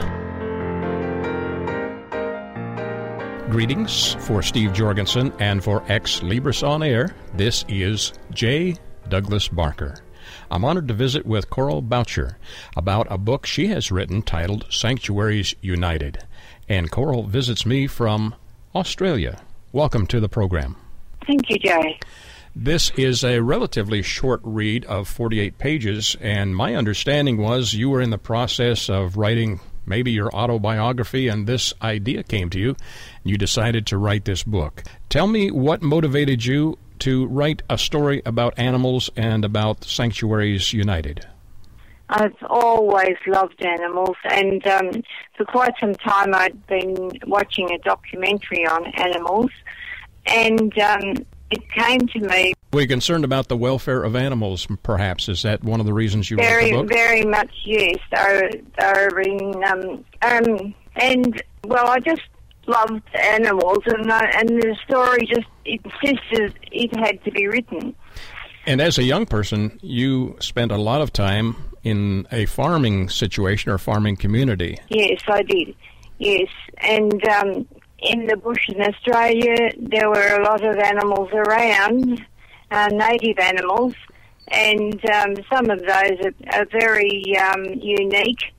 Greetings 3.49 4.15
for 4.15 4.43
Steve 4.43 4.73
Jorgensen 4.73 5.33
and 5.39 5.63
for 5.63 5.83
Xlibris 5.83 6.67
on 6.67 6.83
Air. 6.83 7.15
This 7.33 7.65
is 7.69 8.13
J. 8.33 8.75
Douglas 9.09 9.47
Barker. 9.47 9.99
I'm 10.51 10.65
honored 10.65 10.89
to 10.89 10.95
visit 10.95 11.25
with 11.25 11.49
Coral 11.49 11.81
Boucher 11.81 12.39
about 12.77 13.07
a 13.09 13.19
book 13.19 13.47
she 13.47 13.69
has 13.69 13.93
written 13.93 14.21
titled 14.21 14.67
Sanctuaries 14.69 15.55
United. 15.63 16.25
And 16.69 16.91
Coral 16.91 17.23
visits 17.23 17.65
me 17.65 17.87
from 17.87 18.35
Australia. 18.75 19.41
Welcome 19.71 20.09
to 20.09 20.19
the 20.19 20.29
program. 20.29 20.75
Thank 21.25 21.49
you, 21.51 21.59
Jay. 21.61 22.01
This 22.57 22.91
is 22.97 23.25
a 23.25 23.41
relatively 23.41 24.01
short 24.03 24.41
read 24.45 24.85
of 24.85 25.09
48 25.09 25.59
pages, 25.59 26.17
and 26.21 26.55
my 26.55 26.77
understanding 26.77 27.37
was 27.37 27.75
you 27.75 27.91
were 27.91 28.01
in 28.01 28.11
the 28.11 28.19
process 28.19 28.89
of 28.89 29.17
writing 29.17 29.59
maybe 29.87 30.13
your 30.13 30.33
autobiography, 30.33 31.27
and 31.27 31.49
this 31.49 31.75
idea 31.83 32.23
came 32.23 32.51
to 32.51 32.61
you. 32.61 32.77
You 33.25 33.37
decided 33.37 33.89
to 33.89 33.99
write 33.99 34.25
this 34.25 34.45
book. 34.45 34.85
Tell 35.09 35.27
me 35.27 35.51
what 35.51 35.83
motivated 35.83 36.45
you 36.45 36.79
to 37.01 37.27
write 37.27 37.63
a 37.69 37.77
story 37.77 38.23
about 38.25 38.57
animals 38.57 39.11
and 39.17 39.45
about 39.45 39.83
Sanctuaries 39.83 40.73
United. 40.73 41.27
I've 42.09 42.37
always 42.49 43.17
loved 43.27 43.65
animals, 43.65 44.17
and 44.31 44.65
um, 44.69 45.03
for 45.37 45.45
quite 45.45 45.75
some 45.81 45.97
time 45.97 46.33
I'd 46.33 46.67
been 46.69 47.11
watching 47.27 47.73
a 47.73 47.79
documentary 47.79 48.65
on 48.65 48.87
animals, 48.95 49.51
and 50.27 50.79
um, 50.79 51.15
it 51.55 51.71
came 51.71 52.07
to 52.09 52.21
me. 52.21 52.53
Were 52.73 52.83
you 52.83 52.89
concerned 52.89 53.25
about 53.25 53.49
the 53.49 53.57
welfare 53.57 54.03
of 54.03 54.17
animals, 54.17 54.67
perhaps? 54.83 55.29
Is 55.29 55.43
that 55.43 55.63
one 55.63 55.81
of 55.81 55.87
the 55.87 55.93
reasons 55.93 56.31
you 56.31 56.37
very, 56.37 56.73
wrote 56.73 56.89
the 56.89 56.89
book? 56.89 56.93
Very 56.93 57.25
much, 57.25 57.51
yes. 57.65 57.97
They're, 58.11 58.51
they're 58.79 59.21
in, 59.21 59.65
um, 59.65 60.05
um, 60.23 60.75
and, 60.97 61.43
well, 61.65 61.89
I 61.89 62.01
just 62.01 62.23
loved 62.67 63.03
animals, 63.15 63.83
and, 63.87 64.11
I, 64.11 64.25
and 64.39 64.49
the 64.49 64.77
story 64.85 65.27
just 65.27 65.47
insisted 65.65 66.59
it 66.73 66.97
had 66.97 67.23
to 67.25 67.31
be 67.31 67.47
written. 67.47 67.95
And 68.67 68.81
as 68.81 68.99
a 68.99 69.03
young 69.03 69.27
person, 69.27 69.79
you 69.83 70.37
spent 70.41 70.73
a 70.73 70.79
lot 70.79 71.03
of 71.03 71.13
time 71.13 71.57
in 71.83 72.27
a 72.33 72.47
farming 72.47 73.11
situation 73.11 73.71
or 73.71 73.79
farming 73.79 74.17
community. 74.17 74.79
Yes, 74.89 75.21
I 75.29 75.43
did. 75.43 75.75
Yes, 76.19 76.49
and 76.79 77.29
um, 77.29 77.69
in 78.05 78.27
the 78.27 78.37
bush 78.37 78.69
in 78.69 78.81
Australia, 78.81 79.71
there 79.79 80.09
were 80.09 80.41
a 80.41 80.45
lot 80.45 80.65
of 80.65 80.77
animals 80.77 81.31
around, 81.33 82.25
uh, 82.71 82.89
native 82.93 83.39
animals, 83.39 83.95
and 84.49 85.01
um, 85.11 85.35
some 85.53 85.71
of 85.71 85.81
those 85.81 86.19
are, 86.25 86.35
are 86.53 86.67
very 86.71 87.37
um, 87.39 87.65
unique. 87.75 88.53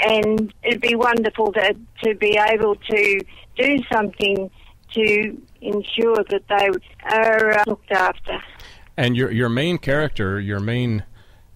And 0.00 0.52
it'd 0.62 0.82
be 0.82 0.94
wonderful 0.94 1.52
to, 1.52 1.74
to 2.04 2.14
be 2.14 2.38
able 2.38 2.76
to 2.76 3.20
do 3.56 3.78
something 3.90 4.50
to 4.92 5.42
ensure 5.60 6.16
that 6.28 6.42
they 6.48 6.68
are 7.14 7.58
uh, 7.58 7.64
looked 7.66 7.90
after. 7.90 8.42
And 8.96 9.16
your 9.16 9.30
your 9.30 9.48
main 9.48 9.78
character, 9.78 10.40
your 10.40 10.60
main 10.60 11.04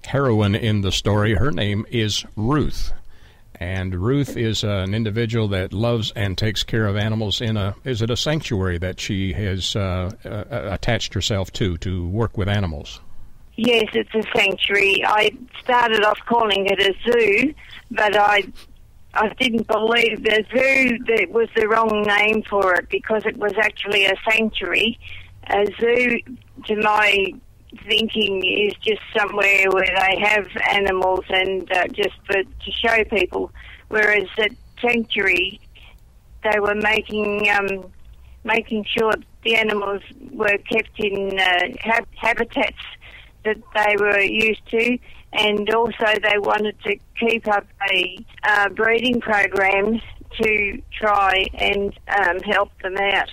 heroine 0.06 0.54
in 0.54 0.80
the 0.80 0.92
story, 0.92 1.34
her 1.34 1.50
name 1.50 1.86
is 1.90 2.24
Ruth. 2.36 2.92
And 3.60 3.94
Ruth 3.94 4.38
is 4.38 4.64
uh, 4.64 4.68
an 4.68 4.94
individual 4.94 5.48
that 5.48 5.74
loves 5.74 6.12
and 6.16 6.36
takes 6.36 6.62
care 6.62 6.86
of 6.86 6.96
animals 6.96 7.42
in 7.42 7.58
a 7.58 7.76
is 7.84 8.00
it 8.00 8.10
a 8.10 8.16
sanctuary 8.16 8.78
that 8.78 8.98
she 8.98 9.34
has 9.34 9.76
uh, 9.76 10.10
uh, 10.24 10.44
attached 10.50 11.12
herself 11.12 11.52
to 11.52 11.76
to 11.78 12.08
work 12.08 12.38
with 12.38 12.48
animals? 12.48 13.00
Yes, 13.56 13.84
it's 13.92 14.14
a 14.14 14.22
sanctuary. 14.34 15.04
I 15.04 15.32
started 15.62 16.02
off 16.02 16.18
calling 16.24 16.66
it 16.66 16.80
a 16.80 16.94
zoo, 17.04 17.54
but 17.90 18.16
I 18.16 18.44
I 19.12 19.28
didn't 19.38 19.66
believe 19.66 20.22
the 20.22 20.42
zoo 20.50 20.98
that 21.04 21.30
was 21.30 21.48
the 21.54 21.68
wrong 21.68 22.02
name 22.02 22.42
for 22.48 22.74
it 22.76 22.88
because 22.88 23.26
it 23.26 23.36
was 23.36 23.52
actually 23.58 24.06
a 24.06 24.14
sanctuary. 24.30 24.98
A 25.48 25.66
zoo, 25.78 26.18
to 26.64 26.76
my 26.76 27.34
thinking, 27.86 28.42
is 28.44 28.74
just 28.82 29.00
somewhere 29.16 29.70
where 29.70 29.86
they 29.86 30.20
have 30.20 30.46
animals 30.70 31.24
and 31.28 31.70
uh, 31.72 31.86
just 31.88 32.16
for, 32.26 32.42
to 32.42 32.72
show 32.72 33.04
people. 33.04 33.50
Whereas 33.88 34.28
at 34.38 34.52
sanctuary, 34.80 35.60
they 36.42 36.58
were 36.60 36.74
making 36.74 37.48
um, 37.50 37.90
making 38.44 38.84
sure 38.84 39.12
the 39.44 39.56
animals 39.56 40.02
were 40.32 40.56
kept 40.70 40.98
in 40.98 41.38
uh, 41.38 41.76
hab- 41.80 42.14
habitats 42.14 42.76
that 43.44 43.56
they 43.74 43.96
were 43.98 44.20
used 44.20 44.66
to, 44.70 44.98
and 45.32 45.68
also 45.74 46.06
they 46.22 46.38
wanted 46.38 46.76
to 46.82 46.96
keep 47.18 47.46
up 47.48 47.66
a 47.90 48.18
uh, 48.44 48.68
breeding 48.70 49.20
program 49.20 50.00
to 50.40 50.82
try 50.92 51.46
and 51.54 51.98
um, 52.08 52.38
help 52.40 52.70
them 52.82 52.96
out. 52.96 53.30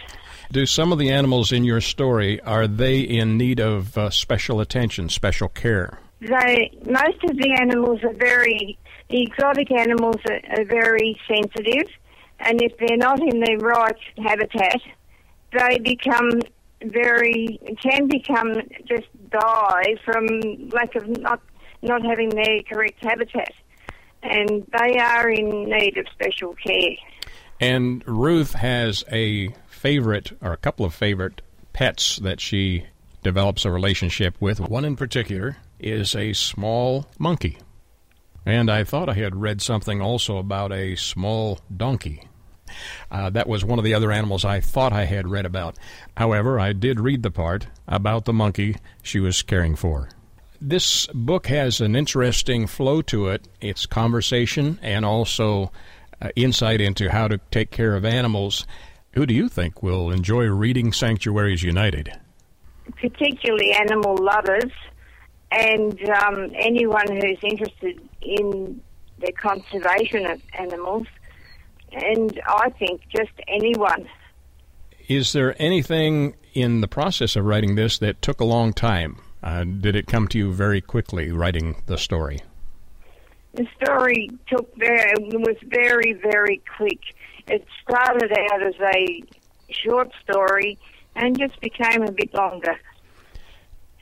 Do 0.51 0.65
some 0.65 0.93
of 0.93 0.99
the 0.99 1.10
animals 1.10 1.51
in 1.51 1.65
your 1.65 1.81
story 1.81 2.39
are 2.41 2.67
they 2.67 2.99
in 2.99 3.38
need 3.38 3.60
of 3.60 3.97
uh, 3.97 4.10
special 4.10 4.62
attention, 4.62 5.10
special 5.10 5.49
care? 5.49 5.99
They 6.21 6.71
most 6.86 7.23
of 7.25 7.38
the 7.38 7.55
animals 7.60 8.01
are 8.03 8.13
very 8.13 8.77
the 9.10 9.23
exotic 9.23 9.71
animals 9.71 10.15
are, 10.29 10.39
are 10.57 10.65
very 10.65 11.19
sensitive, 11.27 11.89
and 12.39 12.62
if 12.62 12.77
they're 12.77 12.97
not 12.97 13.19
in 13.21 13.39
the 13.39 13.57
right 13.57 13.97
habitat, 14.17 14.81
they 15.51 15.79
become 15.79 16.39
very 16.81 17.60
can 17.81 18.07
become 18.07 18.53
just 18.88 19.07
die 19.29 19.95
from 20.05 20.27
lack 20.69 20.95
of 20.95 21.07
not 21.07 21.41
not 21.81 22.03
having 22.03 22.29
their 22.29 22.63
correct 22.63 23.03
habitat, 23.03 23.51
and 24.23 24.65
they 24.71 24.97
are 24.97 25.29
in 25.29 25.65
need 25.65 25.97
of 25.97 26.05
special 26.13 26.55
care. 26.55 26.95
And 27.60 28.03
Ruth 28.07 28.53
has 28.53 29.03
a 29.12 29.49
favorite 29.77 30.31
or 30.41 30.51
a 30.51 30.57
couple 30.57 30.85
of 30.85 30.93
favorite 30.93 31.41
pets 31.73 32.17
that 32.17 32.41
she 32.41 32.85
develops 33.23 33.65
a 33.65 33.71
relationship 33.71 34.35
with. 34.39 34.59
One 34.59 34.85
in 34.85 34.95
particular 34.95 35.57
is 35.79 36.15
a 36.15 36.33
small 36.33 37.07
monkey. 37.19 37.57
And 38.45 38.71
I 38.71 38.83
thought 38.83 39.09
I 39.09 39.13
had 39.13 39.35
read 39.35 39.61
something 39.61 40.01
also 40.01 40.37
about 40.37 40.71
a 40.71 40.95
small 40.95 41.59
donkey. 41.75 42.23
Uh, 43.11 43.29
that 43.29 43.47
was 43.47 43.63
one 43.63 43.79
of 43.79 43.85
the 43.85 43.93
other 43.93 44.11
animals 44.11 44.45
I 44.45 44.59
thought 44.59 44.93
I 44.93 45.05
had 45.05 45.27
read 45.27 45.45
about. 45.45 45.77
However, 46.15 46.59
I 46.59 46.73
did 46.73 46.99
read 46.99 47.23
the 47.23 47.31
part 47.31 47.67
about 47.87 48.25
the 48.25 48.33
monkey 48.33 48.77
she 49.03 49.19
was 49.19 49.41
caring 49.41 49.75
for. 49.75 50.09
This 50.59 51.07
book 51.13 51.47
has 51.47 51.81
an 51.81 51.95
interesting 51.95 52.67
flow 52.67 53.01
to 53.03 53.27
it. 53.27 53.47
It's 53.61 53.85
conversation 53.85 54.79
and 54.81 55.05
also 55.05 55.71
uh, 56.21 56.29
insight 56.35 56.81
into 56.81 57.11
how 57.11 57.27
to 57.27 57.39
take 57.51 57.71
care 57.71 57.95
of 57.95 58.05
animals. 58.05 58.65
Who 59.17 59.25
do 59.25 59.34
you 59.34 59.49
think 59.49 59.82
will 59.82 60.12
enjoy 60.12 60.45
reading 60.45 60.93
Sanctuaries 60.93 61.63
United? 61.63 62.12
Particularly 63.01 63.73
animal 63.73 64.15
lovers 64.15 64.71
and 65.51 65.99
um, 66.08 66.51
anyone 66.53 67.08
who's 67.10 67.39
interested 67.41 67.99
in 68.21 68.80
the 69.17 69.32
conservation 69.32 70.27
of 70.27 70.39
animals, 70.53 71.08
and 71.91 72.39
I 72.47 72.69
think 72.77 73.01
just 73.10 73.32
anyone. 73.47 74.08
Is 75.08 75.34
there 75.34 75.60
anything 75.60 76.36
in 76.53 76.82
the 76.82 76.88
process 76.88 77.36
of 77.36 77.43
writing 77.43 77.73
this 77.73 77.97
that 77.97 78.21
took 78.21 78.39
a 78.39 78.45
long 78.45 78.71
time? 78.71 79.17
Uh, 79.41 79.63
did 79.63 79.95
it 79.95 80.06
come 80.06 80.27
to 80.27 80.38
you 80.38 80.53
very 80.53 80.80
quickly 80.80 81.32
writing 81.32 81.82
the 81.88 81.97
story? 81.97 82.41
The 83.56 83.65
story 83.82 84.30
took 84.45 84.75
very 84.75 85.12
was 85.17 85.58
very 85.63 86.13
very 86.13 86.62
quick. 86.77 86.99
It 87.47 87.65
started 87.81 88.31
out 88.51 88.63
as 88.63 88.75
a 88.81 89.23
short 89.69 90.12
story 90.23 90.77
and 91.15 91.38
just 91.38 91.60
became 91.62 92.03
a 92.03 92.12
bit 92.12 92.33
longer 92.33 92.77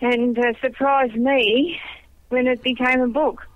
and 0.01 0.38
uh, 0.38 0.53
surprised 0.62 1.15
me 1.15 1.79
when 2.29 2.47
it 2.47 2.62
became 2.62 3.01
a 3.01 3.08
book. 3.08 3.47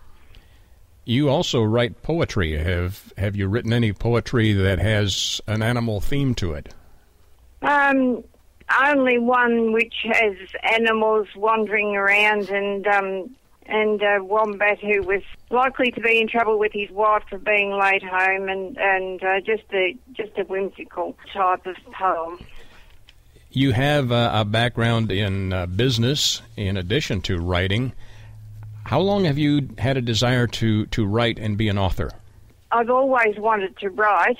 You 1.06 1.30
also 1.30 1.64
write 1.64 2.02
poetry. 2.02 2.58
Have 2.58 3.14
Have 3.18 3.36
you 3.36 3.48
written 3.48 3.74
any 3.74 3.94
poetry 3.94 4.54
that 4.54 4.80
has 4.80 5.42
an 5.48 5.62
animal 5.62 6.02
theme 6.02 6.36
to 6.36 6.54
it? 6.54 6.74
Um, 7.62 8.24
only 8.86 9.18
one 9.18 9.74
which 9.74 9.96
has 10.04 10.36
animals 10.64 11.28
wandering 11.36 11.96
around 11.96 12.50
and 12.50 12.88
um, 12.88 13.36
and 13.70 14.02
a 14.02 14.24
wombat 14.24 14.80
who 14.80 15.04
was 15.04 15.22
likely 15.50 15.92
to 15.92 16.02
be 16.02 16.20
in 16.20 16.28
trouble 16.28 16.58
with 16.58 16.74
his 16.74 16.90
wife 16.90 17.24
for 17.30 17.38
being 17.38 17.72
late 17.72 18.04
home, 18.04 18.50
and 18.50 18.78
and 18.78 19.24
uh, 19.24 19.40
just 19.42 19.64
a 19.74 19.96
just 20.14 20.38
a 20.38 20.44
whimsical 20.44 21.16
type 21.32 21.66
of 21.66 21.76
poem. 21.94 22.40
You 23.52 23.72
have 23.72 24.12
a, 24.12 24.32
a 24.34 24.46
background 24.46 25.12
in 25.12 25.54
uh, 25.54 25.66
business 25.68 26.42
in 26.56 26.78
addition 26.78 27.22
to 27.22 27.40
writing. 27.40 27.94
How 28.86 29.00
long 29.00 29.26
have 29.26 29.38
you 29.38 29.70
had 29.78 29.98
a 29.98 30.02
desire 30.02 30.48
to, 30.48 30.86
to 30.88 31.06
write 31.06 31.40
and 31.40 31.58
be 31.58 31.68
an 31.68 31.78
author? 31.78 32.12
I've 32.72 32.90
always 32.90 33.38
wanted 33.38 33.78
to 33.78 33.90
write. 33.90 34.38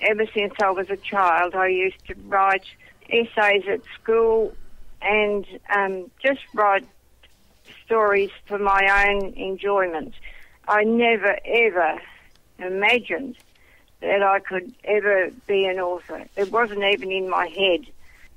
Ever 0.00 0.24
since 0.34 0.54
I 0.62 0.70
was 0.70 0.88
a 0.90 0.96
child, 0.96 1.54
I 1.54 1.68
used 1.68 2.04
to 2.06 2.14
write 2.26 2.64
essays 3.10 3.64
at 3.68 3.80
school 4.00 4.54
and 5.02 5.46
um, 5.74 6.10
just 6.22 6.40
write 6.54 6.86
stories 7.84 8.30
for 8.46 8.58
my 8.58 9.06
own 9.06 9.34
enjoyment. 9.34 10.14
I 10.66 10.84
never 10.84 11.38
ever 11.44 12.00
imagined 12.58 13.36
that 14.00 14.22
I 14.22 14.40
could 14.40 14.72
ever 14.84 15.30
be 15.46 15.66
an 15.66 15.78
author. 15.78 16.24
It 16.36 16.50
wasn't 16.50 16.84
even 16.84 17.10
in 17.10 17.28
my 17.28 17.48
head 17.48 17.86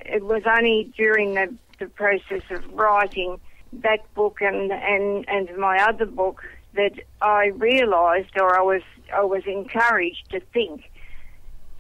it 0.02 0.24
was 0.24 0.44
only 0.46 0.92
during 0.98 1.34
the, 1.34 1.54
the 1.80 1.88
process 1.88 2.44
of 2.50 2.74
writing 2.74 3.40
that 3.74 4.14
book 4.14 4.38
and, 4.42 4.72
and, 4.72 5.26
and 5.28 5.58
my 5.58 5.80
other 5.80 6.06
book 6.06 6.44
that 6.74 6.94
I 7.22 7.48
realised 7.48 8.38
or 8.38 8.58
I 8.58 8.62
was 8.62 8.82
I 9.14 9.24
was 9.24 9.44
encouraged 9.46 10.30
to 10.32 10.40
think 10.40 10.92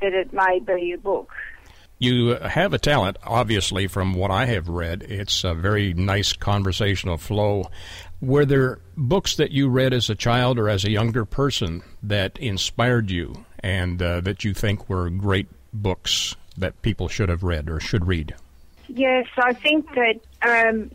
that 0.01 0.13
it 0.13 0.31
may 0.31 0.59
be 0.59 0.93
a 0.93 0.97
book. 0.97 1.33
You 1.99 2.35
have 2.35 2.73
a 2.73 2.77
talent, 2.77 3.17
obviously, 3.23 3.87
from 3.87 4.13
what 4.13 4.29
I 4.29 4.45
have 4.45 4.69
read. 4.69 5.03
It's 5.03 5.43
a 5.43 5.55
very 5.55 5.93
nice 5.93 6.33
conversational 6.33 7.17
flow. 7.17 7.71
Were 8.21 8.45
there 8.45 8.79
books 8.95 9.35
that 9.37 9.51
you 9.51 9.67
read 9.67 9.93
as 9.93 10.09
a 10.09 10.15
child 10.15 10.59
or 10.59 10.69
as 10.69 10.83
a 10.83 10.91
younger 10.91 11.25
person 11.25 11.81
that 12.03 12.37
inspired 12.37 13.09
you 13.09 13.45
and 13.61 14.01
uh, 14.01 14.21
that 14.21 14.43
you 14.43 14.53
think 14.53 14.87
were 14.89 15.09
great 15.09 15.47
books 15.73 16.35
that 16.57 16.81
people 16.81 17.07
should 17.07 17.29
have 17.29 17.43
read 17.43 17.69
or 17.69 17.79
should 17.79 18.05
read? 18.05 18.35
Yes, 18.87 19.27
I 19.37 19.53
think 19.53 19.87
that 19.95 20.19
um, 20.41 20.91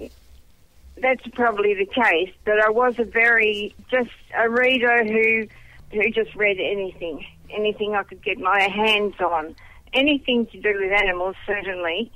that's 0.96 1.26
probably 1.34 1.74
the 1.74 1.86
case. 1.86 2.32
That 2.44 2.60
I 2.60 2.70
was 2.70 2.98
a 2.98 3.04
very 3.04 3.74
just 3.90 4.10
a 4.36 4.48
reader 4.48 5.04
who 5.04 5.46
who 5.92 6.10
just 6.10 6.34
read 6.34 6.58
anything, 6.58 7.26
anything 7.50 7.94
I 7.94 8.02
could 8.02 8.22
get 8.22 8.38
my 8.38 8.62
hands 8.62 9.14
on, 9.20 9.54
anything 9.94 10.46
to 10.46 10.60
do 10.60 10.74
with 10.80 10.92
animals 10.92 11.36
certainly, 11.46 12.10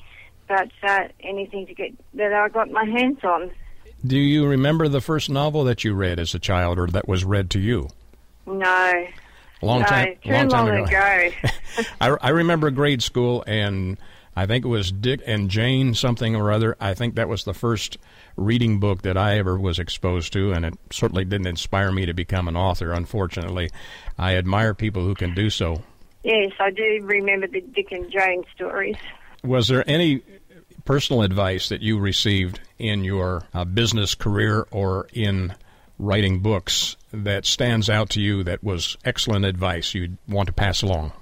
but 0.48 0.70
uh, 0.82 1.08
anything 1.20 1.66
to 1.66 1.74
get 1.74 1.92
that 2.14 2.32
I 2.32 2.48
got 2.48 2.70
my 2.70 2.84
hands 2.84 3.18
on. 3.24 3.50
Do 4.04 4.18
you 4.18 4.46
remember 4.46 4.88
the 4.88 5.00
first 5.00 5.30
novel 5.30 5.64
that 5.64 5.82
you 5.82 5.94
read 5.94 6.18
as 6.18 6.34
a 6.34 6.38
child, 6.38 6.78
or 6.78 6.86
that 6.88 7.08
was 7.08 7.24
read 7.24 7.50
to 7.50 7.58
you? 7.58 7.88
No, 8.46 9.06
long 9.62 9.80
no, 9.80 9.86
time, 9.86 10.16
long 10.24 10.48
time 10.48 10.66
long 10.66 10.84
ago. 10.84 10.84
ago. 10.84 11.30
I, 12.00 12.16
I 12.20 12.28
remember 12.30 12.70
grade 12.70 13.02
school, 13.02 13.42
and 13.46 13.98
I 14.36 14.46
think 14.46 14.64
it 14.64 14.68
was 14.68 14.92
Dick 14.92 15.22
and 15.26 15.50
Jane 15.50 15.94
something 15.94 16.36
or 16.36 16.52
other. 16.52 16.76
I 16.78 16.92
think 16.92 17.14
that 17.14 17.28
was 17.28 17.44
the 17.44 17.54
first 17.54 17.96
reading 18.36 18.78
book 18.78 19.02
that 19.02 19.16
I 19.16 19.38
ever 19.38 19.58
was 19.58 19.78
exposed 19.78 20.32
to, 20.34 20.52
and 20.52 20.66
it 20.66 20.74
certainly 20.90 21.24
didn't 21.24 21.46
inspire 21.46 21.90
me 21.90 22.04
to 22.04 22.12
become 22.12 22.46
an 22.46 22.56
author. 22.56 22.92
Unfortunately, 22.92 23.70
I 24.18 24.36
admire 24.36 24.74
people 24.74 25.02
who 25.02 25.14
can 25.14 25.34
do 25.34 25.48
so. 25.48 25.82
Yes, 26.26 26.52
I 26.58 26.70
do 26.70 27.00
remember 27.02 27.46
the 27.46 27.60
Dick 27.60 27.92
and 27.92 28.10
Jane 28.10 28.44
stories. 28.54 28.96
Was 29.42 29.68
there 29.68 29.88
any 29.88 30.22
personal 30.84 31.22
advice 31.22 31.68
that 31.68 31.82
you 31.82 31.98
received 31.98 32.60
in 32.78 33.04
your 33.04 33.44
uh, 33.54 33.64
business 33.64 34.14
career 34.14 34.66
or 34.70 35.08
in 35.12 35.54
writing 35.98 36.40
books 36.40 36.96
that 37.12 37.46
stands 37.46 37.88
out 37.88 38.10
to 38.10 38.20
you 38.20 38.44
that 38.44 38.62
was 38.62 38.96
excellent 39.04 39.44
advice 39.44 39.94
you'd 39.94 40.18
want 40.28 40.46
to 40.48 40.52
pass 40.52 40.82
along? 40.82 41.12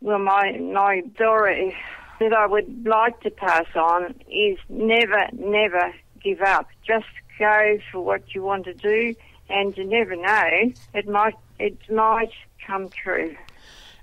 Well, 0.00 0.18
my 0.18 0.58
my 0.58 1.02
story 1.14 1.76
that 2.20 2.32
I 2.32 2.46
would 2.46 2.86
like 2.86 3.20
to 3.20 3.30
pass 3.30 3.66
on 3.74 4.14
is 4.30 4.58
never, 4.68 5.28
never 5.32 5.92
give 6.22 6.40
up. 6.42 6.68
Just 6.86 7.06
go 7.38 7.78
for 7.90 8.00
what 8.00 8.34
you 8.34 8.42
want 8.42 8.64
to 8.64 8.74
do, 8.74 9.14
and 9.48 9.76
you 9.76 9.84
never 9.84 10.16
know 10.16 10.72
it 10.94 11.08
might 11.08 11.34
it 11.58 11.78
might 11.90 12.32
come 12.66 12.88
true. 12.88 13.36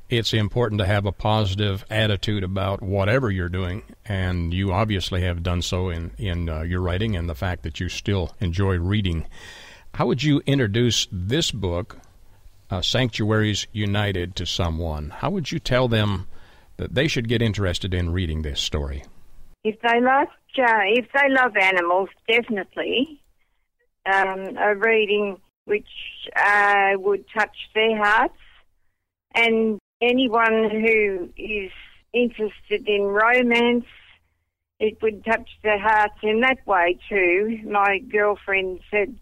It's 0.09 0.33
important 0.33 0.79
to 0.79 0.85
have 0.85 1.05
a 1.05 1.11
positive 1.11 1.83
attitude 1.89 2.43
about 2.43 2.81
whatever 2.81 3.29
you're 3.29 3.49
doing, 3.49 3.83
and 4.05 4.53
you 4.53 4.71
obviously 4.71 5.21
have 5.23 5.43
done 5.43 5.61
so 5.61 5.89
in 5.89 6.11
in 6.17 6.47
uh, 6.47 6.61
your 6.61 6.79
writing 6.79 7.17
and 7.17 7.29
the 7.29 7.35
fact 7.35 7.63
that 7.63 7.81
you 7.81 7.89
still 7.89 8.33
enjoy 8.39 8.77
reading. 8.77 9.27
How 9.95 10.05
would 10.07 10.23
you 10.23 10.41
introduce 10.45 11.09
this 11.11 11.51
book, 11.51 11.97
uh, 12.71 12.81
Sanctuaries 12.81 13.67
United, 13.73 14.37
to 14.37 14.45
someone? 14.45 15.09
How 15.09 15.29
would 15.29 15.51
you 15.51 15.59
tell 15.59 15.89
them 15.89 16.27
that 16.77 16.95
they 16.95 17.09
should 17.09 17.27
get 17.27 17.41
interested 17.41 17.93
in 17.93 18.11
reading 18.11 18.43
this 18.43 18.61
story? 18.61 19.03
If 19.65 19.75
they 19.81 19.99
love 19.99 20.27
uh, 20.57 20.83
if 20.85 21.05
they 21.11 21.29
love 21.29 21.57
animals, 21.57 22.07
definitely 22.29 23.21
um, 24.05 24.55
a 24.57 24.73
reading 24.73 25.37
which 25.65 25.89
uh, 26.33 26.91
would 26.95 27.25
touch 27.37 27.57
their 27.75 27.97
hearts, 27.97 28.39
and 29.35 29.79
anyone 30.01 30.69
who 30.69 31.29
is 31.37 31.71
interested 32.13 32.87
in 32.87 33.03
romance, 33.03 33.85
it 34.79 35.01
would 35.01 35.25
touch 35.25 35.49
their 35.63 35.79
hearts 35.79 36.17
in 36.23 36.41
that 36.41 36.65
way 36.65 36.97
too. 37.09 37.59
My 37.65 37.99
girlfriend 37.99 38.79
said, 38.91 39.15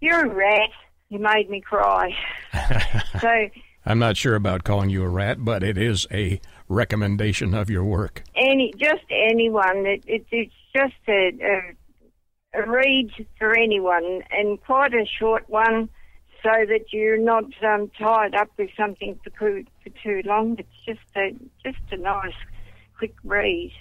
"You're 0.00 0.26
a 0.26 0.34
rat." 0.34 0.70
You 1.08 1.20
made 1.20 1.48
me 1.48 1.60
cry. 1.60 2.16
so 3.20 3.48
I'm 3.84 4.00
not 4.00 4.16
sure 4.16 4.34
about 4.34 4.64
calling 4.64 4.90
you 4.90 5.04
a 5.04 5.08
rat, 5.08 5.44
but 5.44 5.62
it 5.62 5.78
is 5.78 6.04
a 6.10 6.40
recommendation 6.68 7.54
of 7.54 7.70
your 7.70 7.84
work? 7.84 8.24
Any, 8.34 8.72
just 8.76 9.04
anyone. 9.10 9.86
It, 9.86 10.02
it, 10.06 10.26
it's 10.32 10.52
just 10.74 10.94
a, 11.08 11.30
a, 11.40 12.60
a 12.62 12.68
read 12.68 13.10
for 13.38 13.56
anyone, 13.56 14.22
and 14.30 14.60
quite 14.62 14.94
a 14.94 15.06
short 15.06 15.48
one, 15.48 15.88
so 16.46 16.64
that 16.66 16.92
you're 16.92 17.18
not 17.18 17.44
um, 17.64 17.90
tied 17.98 18.34
up 18.34 18.48
with 18.56 18.70
something 18.76 19.18
for, 19.24 19.62
for 19.82 19.90
too 20.02 20.22
long. 20.24 20.56
It's 20.58 20.68
just 20.86 21.16
a 21.16 21.34
just 21.64 21.82
a 21.90 21.96
nice, 21.96 22.34
quick 22.98 23.14
read. 23.24 23.72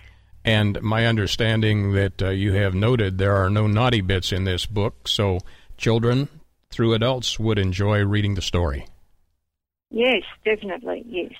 And 0.43 0.81
my 0.81 1.05
understanding 1.05 1.93
that 1.93 2.21
uh, 2.21 2.29
you 2.29 2.53
have 2.53 2.73
noted 2.73 3.17
there 3.17 3.35
are 3.35 3.49
no 3.49 3.67
naughty 3.67 4.01
bits 4.01 4.31
in 4.31 4.43
this 4.43 4.65
book, 4.65 5.07
so 5.07 5.39
children 5.77 6.27
through 6.69 6.93
adults 6.93 7.39
would 7.39 7.59
enjoy 7.59 8.03
reading 8.03 8.35
the 8.35 8.41
story. 8.41 8.87
Yes, 9.91 10.23
definitely, 10.43 11.03
yes. 11.07 11.33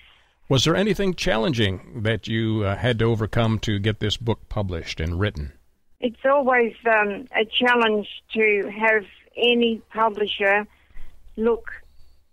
Was 0.47 0.63
there 0.63 0.75
anything 0.75 1.15
challenging 1.15 2.03
that 2.03 2.27
you 2.27 2.63
uh, 2.63 2.75
had 2.75 2.99
to 2.99 3.05
overcome 3.05 3.57
to 3.59 3.79
get 3.79 3.99
this 3.99 4.15
book 4.17 4.47
published 4.47 4.99
and 4.99 5.19
written? 5.19 5.53
It's 5.99 6.23
always 6.23 6.73
um, 6.85 7.27
a 7.35 7.45
challenge 7.45 8.07
to 8.33 8.71
have 8.77 9.05
any 9.35 9.81
publisher 9.91 10.67
look 11.37 11.71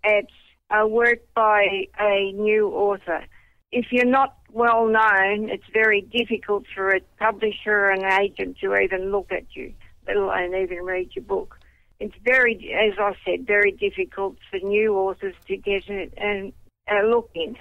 at 0.03 0.25
a 0.71 0.87
work 0.87 1.19
by 1.35 1.87
a 1.99 2.31
new 2.33 2.69
author. 2.69 3.25
If 3.71 3.87
you're 3.91 4.05
not 4.05 4.37
well 4.51 4.87
known, 4.87 5.49
it's 5.49 5.63
very 5.73 6.01
difficult 6.01 6.65
for 6.73 6.89
a 6.89 7.01
publisher 7.19 7.71
or 7.71 7.91
an 7.91 8.05
agent 8.21 8.57
to 8.61 8.75
even 8.75 9.11
look 9.11 9.31
at 9.31 9.45
you, 9.55 9.73
let 10.07 10.15
alone 10.15 10.55
even 10.55 10.83
read 10.83 11.09
your 11.15 11.25
book. 11.25 11.57
It's 11.99 12.15
very, 12.23 12.73
as 12.73 12.97
I 12.99 13.13
said, 13.25 13.47
very 13.47 13.71
difficult 13.71 14.35
for 14.49 14.59
new 14.59 14.95
authors 14.95 15.35
to 15.47 15.57
get 15.57 15.89
a, 15.89 16.11
a 16.17 16.53
uh, 16.91 17.07
look 17.07 17.29
in. 17.33 17.55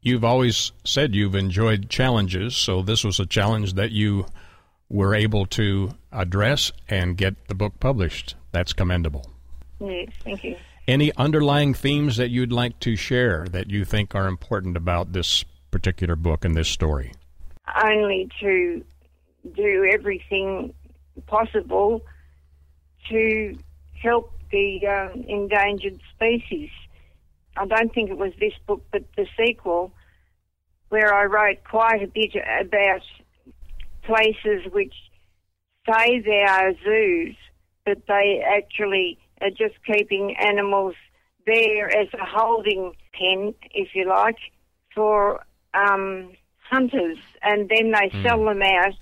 You've 0.00 0.24
always 0.24 0.72
said 0.84 1.14
you've 1.14 1.34
enjoyed 1.34 1.88
challenges, 1.88 2.56
so 2.56 2.82
this 2.82 3.04
was 3.04 3.18
a 3.18 3.26
challenge 3.26 3.74
that 3.74 3.92
you 3.92 4.26
were 4.88 5.14
able 5.14 5.46
to 5.46 5.90
address 6.12 6.72
and 6.88 7.16
get 7.16 7.48
the 7.48 7.54
book 7.54 7.80
published. 7.80 8.34
That's 8.52 8.72
commendable. 8.72 9.30
Yes, 9.80 10.08
thank 10.24 10.44
you. 10.44 10.56
Any 10.88 11.12
underlying 11.16 11.74
themes 11.74 12.16
that 12.16 12.30
you'd 12.30 12.52
like 12.52 12.78
to 12.80 12.94
share 12.94 13.46
that 13.48 13.70
you 13.70 13.84
think 13.84 14.14
are 14.14 14.28
important 14.28 14.76
about 14.76 15.12
this 15.12 15.44
particular 15.72 16.14
book 16.14 16.44
and 16.44 16.54
this 16.54 16.68
story? 16.68 17.12
Only 17.82 18.28
to 18.40 18.84
do 19.54 19.90
everything 19.92 20.72
possible 21.26 22.02
to 23.08 23.58
help 24.00 24.32
the 24.52 24.86
um, 24.86 25.24
endangered 25.26 25.98
species. 26.14 26.70
I 27.56 27.66
don't 27.66 27.92
think 27.92 28.10
it 28.10 28.18
was 28.18 28.32
this 28.38 28.52
book, 28.66 28.84
but 28.92 29.02
the 29.16 29.26
sequel, 29.36 29.92
where 30.90 31.12
I 31.12 31.24
wrote 31.24 31.64
quite 31.64 32.02
a 32.02 32.06
bit 32.06 32.30
about 32.60 33.02
places 34.04 34.70
which 34.70 34.94
say 35.84 36.20
they 36.20 36.44
are 36.48 36.72
zoos, 36.84 37.36
but 37.84 37.98
they 38.06 38.42
actually 38.46 39.18
are 39.40 39.50
just 39.50 39.74
keeping 39.84 40.36
animals 40.36 40.94
there 41.46 41.88
as 41.88 42.08
a 42.14 42.24
holding 42.24 42.92
pen, 43.12 43.54
if 43.72 43.88
you 43.94 44.08
like, 44.08 44.38
for 44.94 45.44
um, 45.74 46.32
hunters, 46.70 47.18
and 47.42 47.68
then 47.68 47.92
they 47.92 48.10
mm. 48.10 48.22
sell 48.22 48.44
them 48.44 48.62
out 48.62 48.94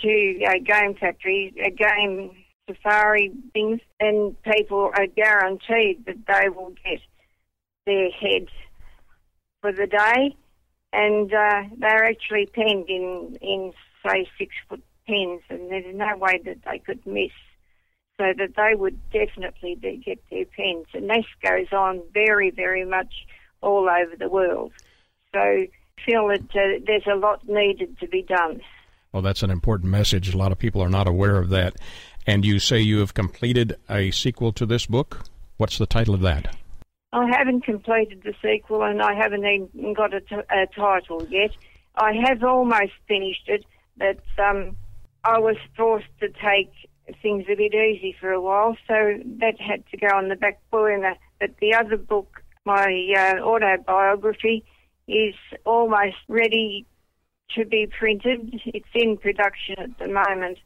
to 0.00 0.44
uh, 0.46 0.52
game 0.64 0.94
factories, 0.94 1.52
uh, 1.62 1.70
game 1.76 2.30
safari 2.66 3.32
things, 3.52 3.80
and 4.00 4.40
people 4.42 4.90
are 4.96 5.06
guaranteed 5.06 6.04
that 6.06 6.26
they 6.26 6.48
will 6.48 6.74
get 6.84 7.00
their 7.86 8.10
heads 8.10 8.50
for 9.60 9.72
the 9.72 9.86
day, 9.86 10.36
and 10.92 11.32
uh, 11.32 11.62
they're 11.78 12.04
actually 12.04 12.46
penned 12.46 12.88
in 12.88 13.36
in 13.40 13.72
say 14.04 14.28
six 14.38 14.54
foot 14.68 14.82
pens, 15.06 15.42
and 15.50 15.70
there's 15.70 15.94
no 15.94 16.16
way 16.16 16.40
that 16.44 16.58
they 16.64 16.78
could 16.78 17.04
miss. 17.06 17.32
So 18.18 18.32
that 18.38 18.54
they 18.56 18.76
would 18.76 18.98
definitely 19.10 19.74
be, 19.74 19.96
get 19.96 20.22
their 20.30 20.44
pens, 20.44 20.86
and 20.94 21.10
this 21.10 21.26
goes 21.42 21.72
on 21.72 22.00
very, 22.12 22.50
very 22.50 22.84
much 22.84 23.12
all 23.60 23.88
over 23.88 24.14
the 24.16 24.28
world. 24.28 24.72
So 25.32 25.40
I 25.40 25.68
feel 26.06 26.28
that 26.28 26.42
uh, 26.54 26.80
there's 26.86 27.06
a 27.10 27.16
lot 27.16 27.48
needed 27.48 27.98
to 27.98 28.06
be 28.06 28.22
done. 28.22 28.60
Well, 29.12 29.22
that's 29.22 29.42
an 29.42 29.50
important 29.50 29.90
message. 29.90 30.32
A 30.32 30.38
lot 30.38 30.52
of 30.52 30.58
people 30.58 30.80
are 30.80 30.88
not 30.88 31.08
aware 31.08 31.38
of 31.38 31.48
that. 31.50 31.74
And 32.26 32.44
you 32.44 32.58
say 32.58 32.80
you 32.80 32.98
have 32.98 33.14
completed 33.14 33.76
a 33.88 34.10
sequel 34.10 34.52
to 34.52 34.66
this 34.66 34.86
book. 34.86 35.20
What's 35.56 35.78
the 35.78 35.86
title 35.86 36.14
of 36.14 36.20
that? 36.22 36.56
I 37.12 37.28
haven't 37.30 37.64
completed 37.64 38.22
the 38.24 38.34
sequel 38.42 38.82
and 38.82 39.00
I 39.00 39.14
haven't 39.14 39.44
even 39.44 39.94
got 39.94 40.14
a, 40.14 40.20
t- 40.20 40.34
a 40.34 40.66
title 40.74 41.24
yet. 41.30 41.52
I 41.94 42.12
have 42.26 42.42
almost 42.42 42.92
finished 43.06 43.48
it, 43.48 43.64
but 43.96 44.18
um, 44.42 44.76
I 45.22 45.38
was 45.38 45.56
forced 45.76 46.08
to 46.20 46.28
take 46.28 46.72
things 47.22 47.44
a 47.50 47.54
bit 47.54 47.74
easy 47.74 48.16
for 48.18 48.30
a 48.30 48.40
while, 48.40 48.76
so 48.86 49.18
that 49.40 49.60
had 49.60 49.84
to 49.90 49.96
go 49.96 50.08
on 50.08 50.28
the 50.28 50.36
back 50.36 50.60
burner. 50.70 51.16
But 51.40 51.56
the 51.60 51.74
other 51.74 51.96
book, 51.96 52.42
my 52.64 53.12
uh, 53.16 53.42
autobiography, 53.42 54.64
is 55.06 55.34
almost 55.64 56.16
ready 56.28 56.86
to 57.54 57.64
be 57.64 57.86
printed. 57.86 58.60
It's 58.64 58.88
in 58.94 59.16
production 59.18 59.76
at 59.78 59.98
the 59.98 60.08
moment, 60.08 60.58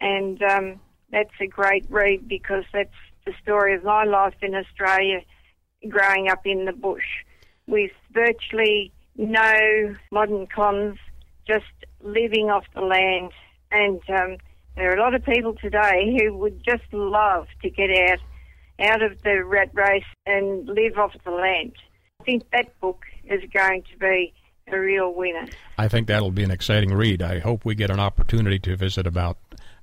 and 0.00 0.42
um, 0.42 0.80
that's 1.10 1.34
a 1.40 1.46
great 1.46 1.84
read 1.90 2.26
because 2.26 2.64
that's 2.72 2.90
the 3.26 3.34
story 3.42 3.74
of 3.74 3.84
my 3.84 4.04
life 4.04 4.36
in 4.40 4.54
Australia, 4.54 5.20
growing 5.88 6.28
up 6.28 6.46
in 6.46 6.64
the 6.64 6.72
bush, 6.72 7.24
with 7.66 7.92
virtually 8.12 8.92
no 9.16 9.94
modern 10.10 10.46
cons, 10.46 10.98
just 11.46 11.64
living 12.02 12.50
off 12.50 12.64
the 12.74 12.80
land. 12.80 13.32
And 13.70 14.00
um, 14.08 14.36
there 14.76 14.92
are 14.92 14.96
a 14.96 15.00
lot 15.00 15.14
of 15.14 15.24
people 15.24 15.54
today 15.54 16.16
who 16.18 16.36
would 16.36 16.62
just 16.64 16.84
love 16.92 17.46
to 17.62 17.70
get 17.70 17.90
out 17.90 18.18
out 18.78 19.02
of 19.02 19.22
the 19.22 19.42
rat 19.42 19.70
race 19.72 20.04
and 20.26 20.68
live 20.68 20.98
off 20.98 21.12
the 21.24 21.30
land. 21.30 21.72
I 22.20 22.24
think 22.24 22.44
that 22.52 22.78
book 22.80 23.04
is 23.24 23.40
going 23.52 23.84
to 23.90 23.98
be 23.98 24.34
a 24.68 24.78
real 24.78 25.14
winner. 25.14 25.46
I 25.78 25.88
think 25.88 26.08
that'll 26.08 26.30
be 26.30 26.44
an 26.44 26.50
exciting 26.50 26.92
read. 26.92 27.22
I 27.22 27.38
hope 27.38 27.64
we 27.64 27.74
get 27.74 27.90
an 27.90 28.00
opportunity 28.00 28.58
to 28.60 28.76
visit 28.76 29.06
about 29.06 29.38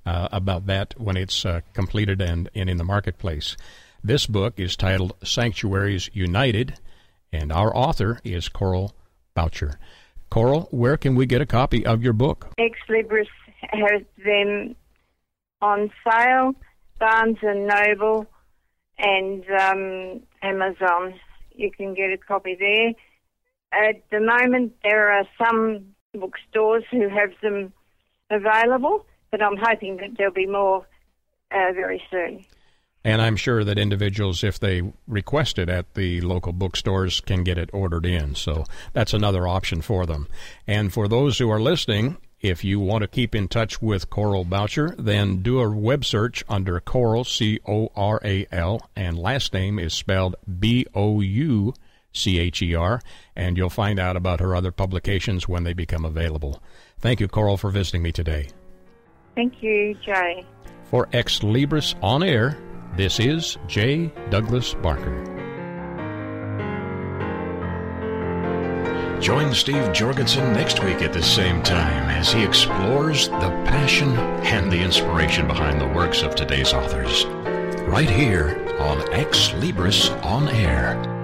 uh, 0.06 0.28
about 0.30 0.66
that 0.66 0.94
when 0.98 1.16
it's 1.16 1.44
uh, 1.44 1.60
completed 1.72 2.20
and, 2.20 2.48
and 2.54 2.68
in 2.68 2.76
the 2.76 2.84
marketplace. 2.84 3.56
This 4.02 4.26
book 4.26 4.60
is 4.60 4.76
titled 4.76 5.14
Sanctuaries 5.24 6.10
United, 6.12 6.78
and 7.32 7.50
our 7.50 7.74
author 7.74 8.20
is 8.22 8.50
Coral 8.50 8.94
Boucher. 9.34 9.78
Coral, 10.28 10.68
where 10.70 10.98
can 10.98 11.14
we 11.14 11.24
get 11.24 11.40
a 11.40 11.46
copy 11.46 11.86
of 11.86 12.02
your 12.02 12.12
book? 12.12 12.48
Ex 12.58 12.78
Libris 12.88 13.26
has 13.70 14.02
them 14.22 14.76
on 15.64 15.90
sale, 16.06 16.54
Barnes 17.00 17.38
and 17.42 17.66
Noble, 17.66 18.26
and 18.98 19.42
um, 19.58 20.22
Amazon. 20.42 21.14
You 21.54 21.70
can 21.70 21.94
get 21.94 22.10
a 22.12 22.18
copy 22.18 22.54
there. 22.58 22.92
At 23.72 24.02
the 24.10 24.20
moment, 24.20 24.74
there 24.82 25.10
are 25.10 25.24
some 25.38 25.94
bookstores 26.12 26.84
who 26.90 27.08
have 27.08 27.30
them 27.42 27.72
available, 28.30 29.06
but 29.30 29.42
I'm 29.42 29.56
hoping 29.56 29.96
that 29.96 30.10
there'll 30.18 30.34
be 30.34 30.46
more 30.46 30.86
uh, 31.50 31.72
very 31.72 32.02
soon. 32.10 32.44
And 33.06 33.20
I'm 33.20 33.36
sure 33.36 33.64
that 33.64 33.78
individuals, 33.78 34.44
if 34.44 34.58
they 34.58 34.82
request 35.06 35.58
it 35.58 35.68
at 35.68 35.94
the 35.94 36.20
local 36.20 36.52
bookstores, 36.52 37.20
can 37.20 37.42
get 37.42 37.58
it 37.58 37.70
ordered 37.72 38.06
in. 38.06 38.34
So 38.34 38.64
that's 38.92 39.12
another 39.12 39.46
option 39.46 39.82
for 39.82 40.06
them. 40.06 40.26
And 40.66 40.92
for 40.92 41.06
those 41.08 41.38
who 41.38 41.50
are 41.50 41.60
listening, 41.60 42.16
if 42.44 42.62
you 42.62 42.78
want 42.78 43.00
to 43.00 43.08
keep 43.08 43.34
in 43.34 43.48
touch 43.48 43.80
with 43.80 44.10
Coral 44.10 44.44
Boucher, 44.44 44.94
then 44.98 45.42
do 45.42 45.60
a 45.60 45.70
web 45.70 46.04
search 46.04 46.44
under 46.46 46.78
Coral, 46.78 47.24
C 47.24 47.58
O 47.66 47.88
R 47.96 48.20
A 48.22 48.46
L, 48.52 48.82
and 48.94 49.18
last 49.18 49.54
name 49.54 49.78
is 49.78 49.94
spelled 49.94 50.36
B 50.60 50.86
O 50.94 51.22
U 51.22 51.72
C 52.12 52.38
H 52.38 52.60
E 52.60 52.74
R, 52.74 53.00
and 53.34 53.56
you'll 53.56 53.70
find 53.70 53.98
out 53.98 54.14
about 54.14 54.40
her 54.40 54.54
other 54.54 54.70
publications 54.70 55.48
when 55.48 55.64
they 55.64 55.72
become 55.72 56.04
available. 56.04 56.62
Thank 56.98 57.18
you, 57.18 57.28
Coral, 57.28 57.56
for 57.56 57.70
visiting 57.70 58.02
me 58.02 58.12
today. 58.12 58.48
Thank 59.34 59.62
you, 59.62 59.94
Jay. 60.04 60.44
For 60.84 61.06
Xlibris 61.06 61.94
On 62.02 62.22
Air, 62.22 62.58
this 62.94 63.18
is 63.18 63.56
J. 63.66 64.12
Douglas 64.28 64.74
Barker. 64.74 65.43
Join 69.24 69.54
Steve 69.54 69.90
Jorgensen 69.94 70.52
next 70.52 70.84
week 70.84 71.00
at 71.00 71.14
the 71.14 71.22
same 71.22 71.62
time 71.62 72.10
as 72.10 72.30
he 72.30 72.44
explores 72.44 73.28
the 73.28 73.48
passion 73.64 74.10
and 74.44 74.70
the 74.70 74.78
inspiration 74.78 75.48
behind 75.48 75.80
the 75.80 75.88
works 75.88 76.20
of 76.22 76.34
today's 76.34 76.74
authors. 76.74 77.24
Right 77.88 78.10
here 78.10 78.62
on 78.78 79.00
Ex 79.14 79.48
Libris 79.52 80.10
On 80.22 80.46
Air. 80.50 81.23